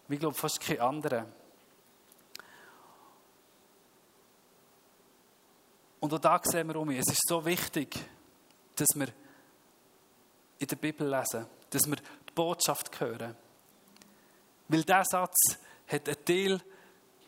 wie 0.09 0.16
glaube 0.16 0.35
fast 0.35 0.61
kein 0.61 0.81
anderer. 0.81 1.27
Und 6.01 6.14
auch 6.14 6.18
da 6.18 6.40
sehen 6.42 6.68
wir 6.68 6.77
um 6.77 6.90
es 6.90 7.09
ist 7.09 7.27
so 7.27 7.44
wichtig, 7.44 7.97
dass 8.77 8.88
wir 8.94 9.09
in 10.59 10.66
der 10.66 10.77
Bibel 10.77 11.09
lesen, 11.09 11.47
dass 11.71 11.87
wir 11.87 11.97
die 11.97 12.33
Botschaft 12.35 12.99
hören. 13.01 13.37
Weil 14.68 14.83
dieser 14.83 15.05
Satz 15.05 15.59
hat 15.87 16.09
einen 16.09 16.25
Teil 16.25 16.61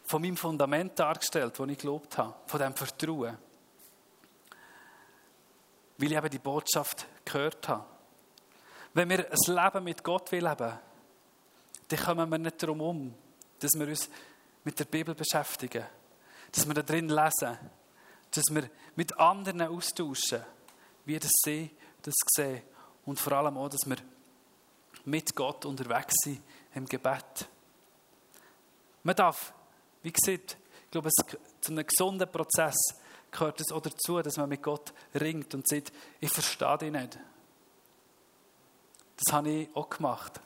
von 0.05 0.23
meinem 0.23 0.37
Fundament 0.37 0.99
dargestellt, 0.99 1.59
das 1.59 1.69
ich 1.69 1.79
gelobt 1.79 2.19
habe, 2.19 2.35
von 2.47 2.59
diesem 2.59 2.75
Vertrauen. 2.75 3.39
Weil 5.99 6.13
ich 6.13 6.17
eben 6.17 6.31
die 6.31 6.39
Botschaft 6.39 7.07
gehört 7.25 7.69
habe. 7.69 7.85
Wenn 8.95 9.09
wir 9.09 9.31
ein 9.31 9.55
Leben 9.55 9.85
mit 9.85 10.03
Gott 10.03 10.31
leben 10.31 10.59
wollen, 10.59 10.79
dann 11.91 11.99
kommen 11.99 12.31
wir 12.31 12.39
nicht 12.39 12.63
darum 12.63 12.81
um, 12.81 13.15
dass 13.59 13.73
wir 13.75 13.87
uns 13.87 14.09
mit 14.65 14.79
der 14.79 14.85
Bibel 14.85 15.15
beschäftigen, 15.15 15.85
dass 16.53 16.67
wir 16.67 16.75
da 16.75 16.83
drin 16.83 17.09
lesen, 17.09 17.59
dass 18.31 18.45
wir 18.51 18.71
mit 18.95 19.19
anderen 19.19 19.63
austauschen, 19.63 20.43
wie 21.05 21.19
das 21.19 21.33
sie 21.45 21.71
das 22.03 22.15
sehen 22.37 22.63
und 23.05 23.19
vor 23.19 23.33
allem 23.33 23.57
auch, 23.57 23.69
dass 23.69 23.87
wir 23.87 23.97
mit 25.05 25.35
Gott 25.35 25.65
unterwegs 25.65 26.15
sind 26.23 26.43
im 26.75 26.87
Gebet. 26.87 27.49
Man 29.03 29.17
darf, 29.17 29.53
wie 30.03 30.13
gesagt, 30.13 30.57
ich 30.85 30.91
glaube, 30.91 31.11
zu 31.61 31.73
einem 31.73 31.87
gesunden 31.87 32.31
Prozess 32.31 32.77
gehört 33.31 33.61
es 33.61 33.73
auch 33.73 33.83
dazu, 33.83 34.21
dass 34.23 34.37
man 34.37 34.49
mit 34.49 34.63
Gott 34.63 34.93
ringt 35.15 35.55
und 35.55 35.67
sagt, 35.67 35.93
ich 36.21 36.31
verstehe 36.31 36.79
dich 36.79 36.93
nicht. 36.93 37.19
Das 39.17 39.33
habe 39.33 39.51
ich 39.51 39.77
auch 39.77 39.89
gemacht. 39.89 40.41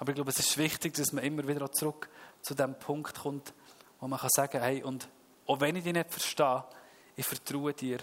Aber 0.00 0.12
ich 0.12 0.14
glaube, 0.14 0.30
es 0.30 0.38
ist 0.38 0.56
wichtig, 0.56 0.94
dass 0.94 1.12
man 1.12 1.22
immer 1.22 1.46
wieder 1.46 1.70
zurück 1.70 2.08
zu 2.40 2.54
dem 2.54 2.74
Punkt 2.74 3.20
kommt, 3.20 3.52
wo 4.00 4.08
man 4.08 4.18
kann 4.18 4.30
sagen, 4.34 4.58
hey, 4.58 4.82
und 4.82 5.06
auch 5.46 5.60
wenn 5.60 5.76
ich 5.76 5.84
dich 5.84 5.92
nicht 5.92 6.10
verstehe, 6.10 6.64
ich 7.16 7.26
vertraue 7.26 7.74
dir 7.74 7.98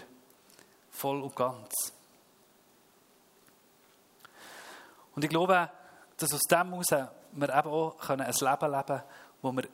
voll 0.92 1.20
und 1.20 1.34
ganz. 1.34 1.92
Und 5.16 5.24
ich 5.24 5.28
glaube, 5.28 5.68
dass 6.16 6.32
aus 6.32 6.42
dem 6.42 6.70
heraus 6.70 6.90
wir 7.32 7.48
eben 7.48 7.68
auch 7.68 8.08
ein 8.10 8.18
Leben 8.18 8.30
leben 8.30 8.86
können, 8.86 9.02
wo 9.42 9.52
wir 9.52 9.68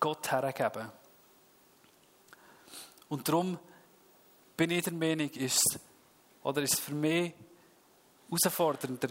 Gott 0.00 0.32
hergeben. 0.32 0.90
Und 3.10 3.28
darum 3.28 3.58
bin 4.56 4.70
ich 4.70 4.82
der 4.82 4.94
Meinung, 4.94 5.28
ist, 5.28 5.78
oder 6.42 6.62
ist 6.62 6.72
es 6.72 6.80
für 6.80 6.94
mich 6.94 7.34
herausfordernder, 8.30 9.08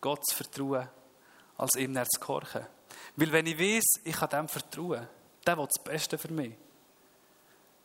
Gott 0.00 0.24
zu 0.24 0.36
vertrauen, 0.36 0.88
als 1.58 1.74
ihm 1.74 1.94
zu 1.94 2.20
gehorchen. 2.20 2.66
Weil 3.16 3.32
wenn 3.32 3.46
ich 3.46 3.58
weiß, 3.58 4.00
ich 4.04 4.16
kann 4.16 4.30
dem 4.30 4.48
vertrauen, 4.48 5.06
der 5.46 5.58
will 5.58 5.66
das 5.66 5.84
Beste 5.84 6.16
für 6.16 6.32
mich, 6.32 6.54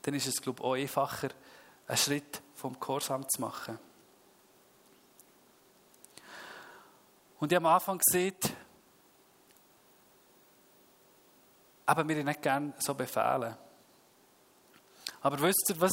dann 0.04 0.14
ist 0.14 0.28
es, 0.28 0.42
glaube 0.42 0.62
ich, 0.62 0.66
auch 0.66 0.76
einfacher, 0.76 1.30
einen 1.88 1.98
Schritt 1.98 2.42
vom 2.56 2.80
Gehorsam 2.80 3.28
zu 3.28 3.42
machen. 3.42 3.80
Und 7.40 7.52
ich 7.52 7.56
habe 7.56 7.68
am 7.68 7.74
Anfang 7.74 7.98
gesehen, 7.98 8.38
aber 11.86 12.08
wir 12.08 12.24
nicht 12.24 12.42
gerne 12.42 12.74
so 12.80 12.94
befehlen. 12.94 13.58
Aber 15.22 15.42
wisst 15.42 15.70
ihr, 15.70 15.82
was 15.82 15.92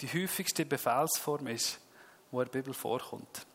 die 0.00 0.08
häufigste 0.08 0.64
Befehlsform 0.64 1.48
ist, 1.48 1.80
wo 2.30 2.40
in 2.40 2.46
der 2.46 2.52
Bibel 2.52 2.72
vorkommt? 2.72 3.46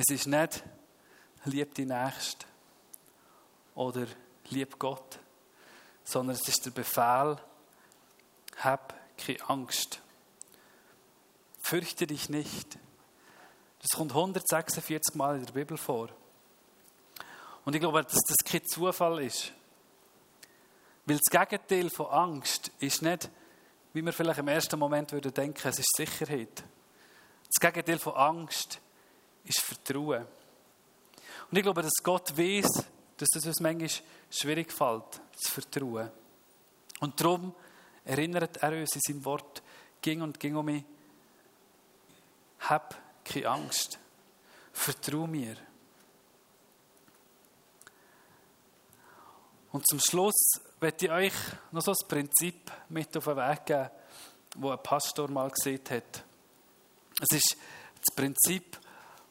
Es 0.00 0.10
ist 0.10 0.28
nicht, 0.28 0.62
lieb 1.44 1.74
die 1.74 1.84
Nächste 1.84 2.46
oder 3.74 4.06
lieb 4.48 4.78
Gott, 4.78 5.18
sondern 6.04 6.36
es 6.36 6.46
ist 6.46 6.64
der 6.66 6.70
Befehl, 6.70 7.36
hab 8.58 8.94
keine 9.16 9.50
Angst. 9.50 10.00
Fürchte 11.60 12.06
dich 12.06 12.28
nicht. 12.28 12.78
Das 13.80 13.98
kommt 13.98 14.12
146 14.12 15.16
Mal 15.16 15.38
in 15.38 15.46
der 15.46 15.52
Bibel 15.52 15.76
vor. 15.76 16.10
Und 17.64 17.74
ich 17.74 17.80
glaube, 17.80 18.04
dass 18.04 18.12
das 18.12 18.36
kein 18.44 18.64
Zufall 18.68 19.20
ist. 19.24 19.52
Weil 21.06 21.18
das 21.18 21.28
Gegenteil 21.28 21.90
von 21.90 22.06
Angst 22.06 22.70
ist 22.78 23.02
nicht, 23.02 23.28
wie 23.94 24.02
wir 24.02 24.12
vielleicht 24.12 24.38
im 24.38 24.46
ersten 24.46 24.78
Moment 24.78 25.10
würden 25.10 25.34
denken, 25.34 25.66
es 25.66 25.80
ist 25.80 25.96
Sicherheit. 25.96 26.62
Das 27.48 27.60
Gegenteil 27.60 27.98
von 27.98 28.14
Angst 28.14 28.80
ist 29.44 29.60
Vertrauen. 29.60 30.26
Und 31.50 31.56
ich 31.56 31.62
glaube, 31.62 31.82
dass 31.82 31.94
Gott 32.02 32.36
weiß, 32.36 32.84
dass 33.16 33.28
es 33.34 33.46
uns 33.46 33.60
manchmal 33.60 33.90
schwierig 34.30 34.72
fällt, 34.72 35.20
zu 35.36 35.52
vertrauen. 35.52 36.10
Und 37.00 37.20
darum 37.20 37.54
erinnert 38.04 38.58
er 38.58 38.72
uns 38.72 38.94
in 38.94 39.00
seinem 39.00 39.24
Wort, 39.24 39.62
ging 40.00 40.22
und 40.22 40.38
ging 40.38 40.56
um 40.56 40.66
mich, 40.66 40.84
hab 42.60 42.96
keine 43.24 43.48
Angst, 43.48 43.98
vertrau 44.72 45.26
mir. 45.26 45.56
Und 49.70 49.86
zum 49.86 50.00
Schluss 50.00 50.34
möchte 50.80 51.06
ich 51.06 51.12
euch 51.12 51.34
noch 51.72 51.82
so 51.82 51.92
ein 51.92 52.08
Prinzip 52.08 52.72
mit 52.88 53.16
auf 53.16 53.24
den 53.24 53.36
Weg 53.36 53.66
geben, 53.66 53.90
das 54.56 54.70
ein 54.70 54.82
Pastor 54.82 55.30
mal 55.30 55.50
gesehen 55.50 55.80
hat. 55.90 56.24
Es 57.20 57.36
ist 57.36 57.56
das 57.96 58.14
Prinzip 58.14 58.78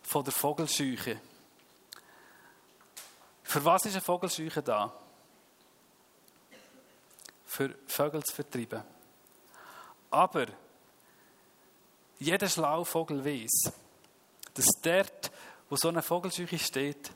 von 0.08 0.24
der 0.24 0.32
Vogelscheuche. 0.32 1.20
Für 3.44 3.66
was 3.66 3.86
ist 3.86 3.92
eine 3.92 4.02
Vogelscheuche 4.02 4.64
da? 4.64 4.94
Für 7.46 7.76
Vögel 7.88 8.24
zu 8.24 8.34
vertreiben. 8.34 8.84
Aber 10.10 10.46
jeder 12.20 12.48
schlaue 12.48 12.86
Vogel 12.86 13.24
weiß, 13.24 13.74
dass 14.54 14.68
dort, 14.82 15.30
wo 15.70 15.76
so 15.76 15.90
eine 15.90 16.02
Vogelscheuche 16.02 16.58
steht, 16.58 17.12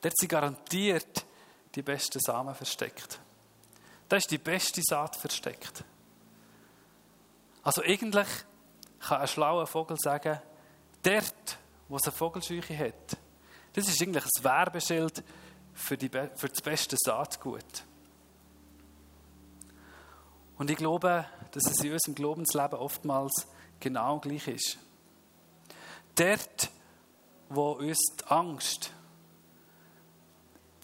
dort 0.00 0.14
sie 0.18 0.26
garantiert 0.26 1.26
die 1.74 1.82
besten 1.82 2.20
Samen 2.20 2.54
versteckt. 2.54 3.20
Da 4.08 4.16
ist 4.16 4.30
die 4.30 4.38
beste 4.38 4.80
Saat 4.82 5.14
versteckt. 5.14 5.84
Also 7.62 7.82
eigentlich 7.82 8.28
kann 8.98 9.20
ein 9.20 9.28
schlauer 9.28 9.66
Vogel 9.66 9.98
sagen, 9.98 10.40
dort, 11.02 11.59
wo 11.90 11.96
es 11.96 12.04
eine 12.04 12.12
Vogelscheuche 12.12 12.78
hat, 12.78 13.18
Das 13.72 13.88
ist 13.88 14.00
eigentlich 14.00 14.24
ein 14.24 14.44
Werbeschild 14.44 15.22
für, 15.74 15.96
die, 15.96 16.08
für 16.08 16.48
das 16.48 16.60
beste 16.62 16.96
Saatgut. 16.98 17.84
Und 20.56 20.70
ich 20.70 20.76
glaube, 20.76 21.26
dass 21.50 21.66
es 21.66 21.80
in 21.80 21.92
unserem 21.92 22.14
Glaubensleben 22.14 22.78
oftmals 22.78 23.46
genau 23.80 24.18
gleich 24.18 24.46
ist. 24.48 24.78
Dort, 26.14 26.70
wo 27.48 27.72
uns 27.72 27.98
die 28.20 28.24
Angst, 28.26 28.92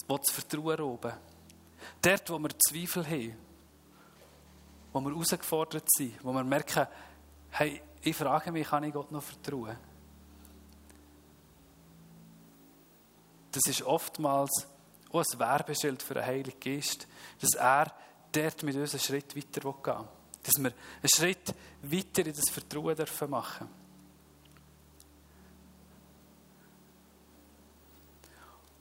wo 0.08 0.16
das 0.16 0.30
Vertrauen 0.30 0.80
oben, 0.80 1.12
dort, 2.02 2.30
wo 2.30 2.38
wir 2.38 2.50
Zweifel 2.58 3.06
haben, 3.06 3.36
wo 4.92 5.00
wir 5.00 5.10
herausgefordert 5.10 5.88
sind, 5.88 6.24
wo 6.24 6.32
wir 6.32 6.44
merken, 6.44 6.86
hey, 7.50 7.80
ich 8.00 8.16
frage 8.16 8.50
mich, 8.50 8.68
kann 8.68 8.84
ich 8.84 8.92
Gott 8.92 9.12
noch 9.12 9.22
vertrauen? 9.22 9.76
Das 13.56 13.74
ist 13.74 13.82
oftmals 13.84 14.50
auch 15.10 15.24
ein 15.32 15.38
Werbeschild 15.38 16.02
für 16.02 16.12
den 16.12 16.26
Heiligen 16.26 16.60
Geist, 16.60 17.08
dass 17.40 17.54
er 17.54 17.90
dort 18.30 18.62
mit 18.64 18.76
uns 18.76 18.92
einen 18.92 19.00
Schritt 19.00 19.34
weiter 19.34 19.60
gehen 19.60 19.82
will. 19.82 20.08
Dass 20.42 20.54
wir 20.58 20.72
einen 20.72 21.08
Schritt 21.14 21.54
weiter 21.82 22.26
in 22.26 22.34
das 22.34 22.50
Vertrauen 22.50 22.94
dürfen 22.94 23.30
machen 23.30 23.66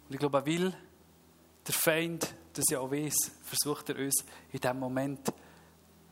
Und 0.07 0.13
ich 0.13 0.19
glaube, 0.19 0.45
weil 0.45 0.75
der 1.65 1.73
Feind 1.73 2.35
das 2.51 2.65
ja 2.69 2.79
auch 2.79 2.91
weiß, 2.91 3.31
versucht 3.43 3.89
er 3.89 3.97
uns 3.97 4.25
in 4.51 4.59
diesem 4.59 4.77
Moment 4.77 5.29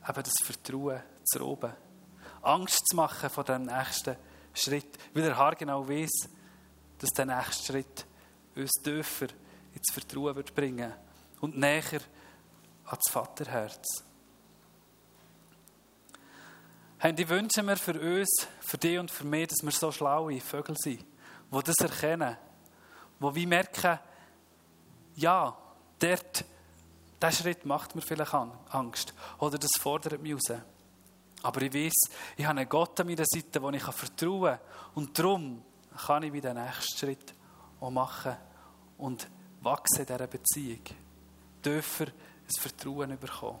eben 0.08 0.22
das 0.22 0.32
Vertrauen 0.42 1.02
zu 1.22 1.38
roben. 1.38 1.72
Angst 2.40 2.80
zu 2.88 2.96
machen 2.96 3.28
vor 3.28 3.44
dem 3.44 3.66
nächsten 3.66 4.16
Schritt, 4.54 4.98
weil 5.12 5.24
er 5.24 5.36
haargenau 5.36 5.86
weiß, 5.86 6.30
dass 6.98 7.10
der 7.10 7.26
nächste 7.26 7.72
Schritt 7.72 8.06
uns 8.56 8.70
tiefer 8.82 9.28
ins 9.74 9.92
Vertrauen 9.92 10.44
bringen 10.54 10.92
und 11.40 11.58
näher 11.58 12.00
ans 12.86 13.10
Vaterherz. 13.10 14.04
Hey, 16.98 17.14
ich 17.16 17.28
wünsche 17.28 17.62
mir 17.62 17.76
für 17.76 18.00
uns, 18.00 18.46
für 18.60 18.78
dich 18.78 18.98
und 18.98 19.10
für 19.10 19.24
mich, 19.24 19.48
dass 19.48 19.62
wir 19.62 19.72
so 19.72 19.92
schlaue 19.92 20.40
Vögel 20.40 20.76
sind, 20.78 21.04
die 21.52 21.62
das 21.62 21.76
erkennen, 21.76 22.36
die 23.20 23.34
wie 23.34 23.46
merken, 23.46 23.98
ja, 25.16 25.56
dort 25.98 26.44
der 27.20 27.32
Schritt 27.32 27.64
macht 27.64 27.94
mir 27.94 28.02
vielleicht 28.02 28.34
Angst 28.34 29.14
oder 29.38 29.58
das 29.58 29.70
fordert 29.78 30.20
mich 30.22 30.34
raus. 30.34 30.58
Aber 31.42 31.62
ich 31.62 31.74
weiß, 31.74 32.16
ich 32.36 32.44
habe 32.46 32.58
einen 32.58 32.68
Gott 32.68 32.98
an 33.00 33.06
meiner 33.06 33.24
Seite, 33.26 33.60
wo 33.60 33.70
ich 33.70 33.82
vertrauen 33.82 34.58
kann. 34.58 34.60
Und 34.94 35.18
darum 35.18 35.62
kann 36.06 36.22
ich 36.22 36.32
wieder 36.32 36.54
den 36.54 36.64
nächsten 36.64 36.96
Schritt 36.96 37.34
machen 37.90 38.36
und 38.98 39.28
wachsen 39.60 40.00
in 40.00 40.06
dieser 40.06 40.26
Beziehung. 40.26 40.82
Dürfen 41.64 42.08
ein 42.08 42.60
Vertrauen 42.60 43.18
bekommen. 43.18 43.58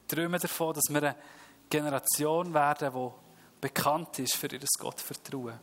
Ich 0.00 0.14
träume 0.14 0.38
davon, 0.38 0.74
dass 0.74 0.84
wir 0.88 1.02
eine 1.02 1.16
Generation 1.68 2.54
werden, 2.54 2.92
die 2.92 3.10
bekannt 3.60 4.18
ist 4.20 4.36
für 4.36 4.46
ihr 4.48 4.60
Gottvertrauen. 4.78 5.58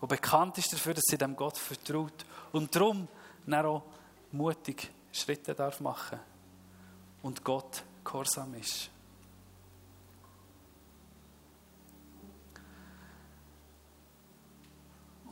Die 0.00 0.06
bekannt 0.06 0.58
ist 0.58 0.72
dafür, 0.72 0.94
dass 0.94 1.04
sie 1.06 1.18
dem 1.18 1.36
Gott 1.36 1.56
vertraut. 1.56 2.24
Und 2.52 2.74
darum 2.74 3.06
auch 3.48 3.82
mutig 4.32 4.90
Schritte 5.12 5.54
darf 5.54 5.80
machen 5.80 6.18
und 7.22 7.44
Gott 7.44 7.84
gehorsam 8.04 8.54
ist. 8.54 8.91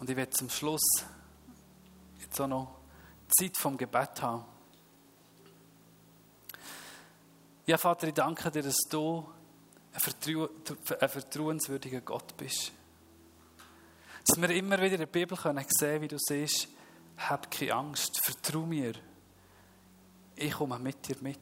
Und 0.01 0.09
ich 0.09 0.17
werde 0.17 0.31
zum 0.31 0.49
Schluss 0.49 1.05
jetzt 2.19 2.41
auch 2.41 2.47
noch 2.47 2.79
Zeit 3.29 3.55
vom 3.55 3.77
Gebet 3.77 4.23
haben. 4.23 4.47
Ja, 7.67 7.77
Vater, 7.77 8.09
ich 8.09 8.15
danke 8.15 8.51
dir, 8.51 8.63
dass 8.63 8.79
du 8.89 9.29
ein, 9.93 10.01
Vertrau 10.01 10.49
ein 11.01 11.09
vertrauenswürdiger 11.09 12.01
Gott 12.01 12.35
bist. 12.39 12.73
Dass 14.27 14.41
wir 14.41 14.49
immer 14.51 14.79
wieder 14.79 14.95
in 14.95 15.01
der 15.01 15.07
Bibel 15.07 15.37
sehen 15.37 15.67
können, 15.79 16.03
wie 16.03 16.09
du 16.09 16.17
siehst, 16.19 16.69
hab 17.19 17.51
keine 17.51 17.75
Angst, 17.75 18.25
vertrau 18.25 18.65
mir. 18.65 18.95
Ich 20.35 20.53
komme 20.53 20.79
mit 20.79 21.07
dir 21.07 21.17
mit. 21.21 21.39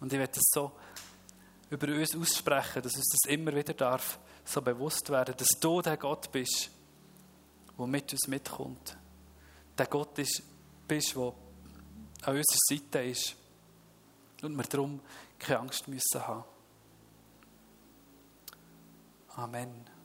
Und 0.00 0.10
ich 0.10 0.18
werde 0.18 0.32
das 0.32 0.44
so 0.50 0.72
über 1.68 1.88
uns 1.88 2.16
aussprechen, 2.16 2.80
dass 2.80 2.96
uns 2.96 3.08
das 3.10 3.30
immer 3.30 3.54
wieder 3.54 3.74
darf 3.74 4.18
so 4.48 4.62
bewusst 4.62 5.10
werden, 5.10 5.34
dass 5.36 5.48
du 5.60 5.82
der 5.82 5.96
Gott 5.96 6.32
bist, 6.32 6.70
der 7.78 7.86
mit 7.86 8.12
uns 8.12 8.26
mitkommt. 8.28 8.96
Der 9.76 9.86
Gott 9.86 10.18
ist, 10.18 10.42
bist, 10.86 11.14
der 11.14 11.32
an 12.22 12.36
unserer 12.36 12.58
Seite 12.68 12.98
ist. 13.00 13.36
Und 14.42 14.56
wir 14.56 14.64
darum 14.64 15.00
keine 15.38 15.60
Angst 15.60 15.86
müssen 15.86 16.26
haben. 16.26 16.44
Amen. 19.36 19.97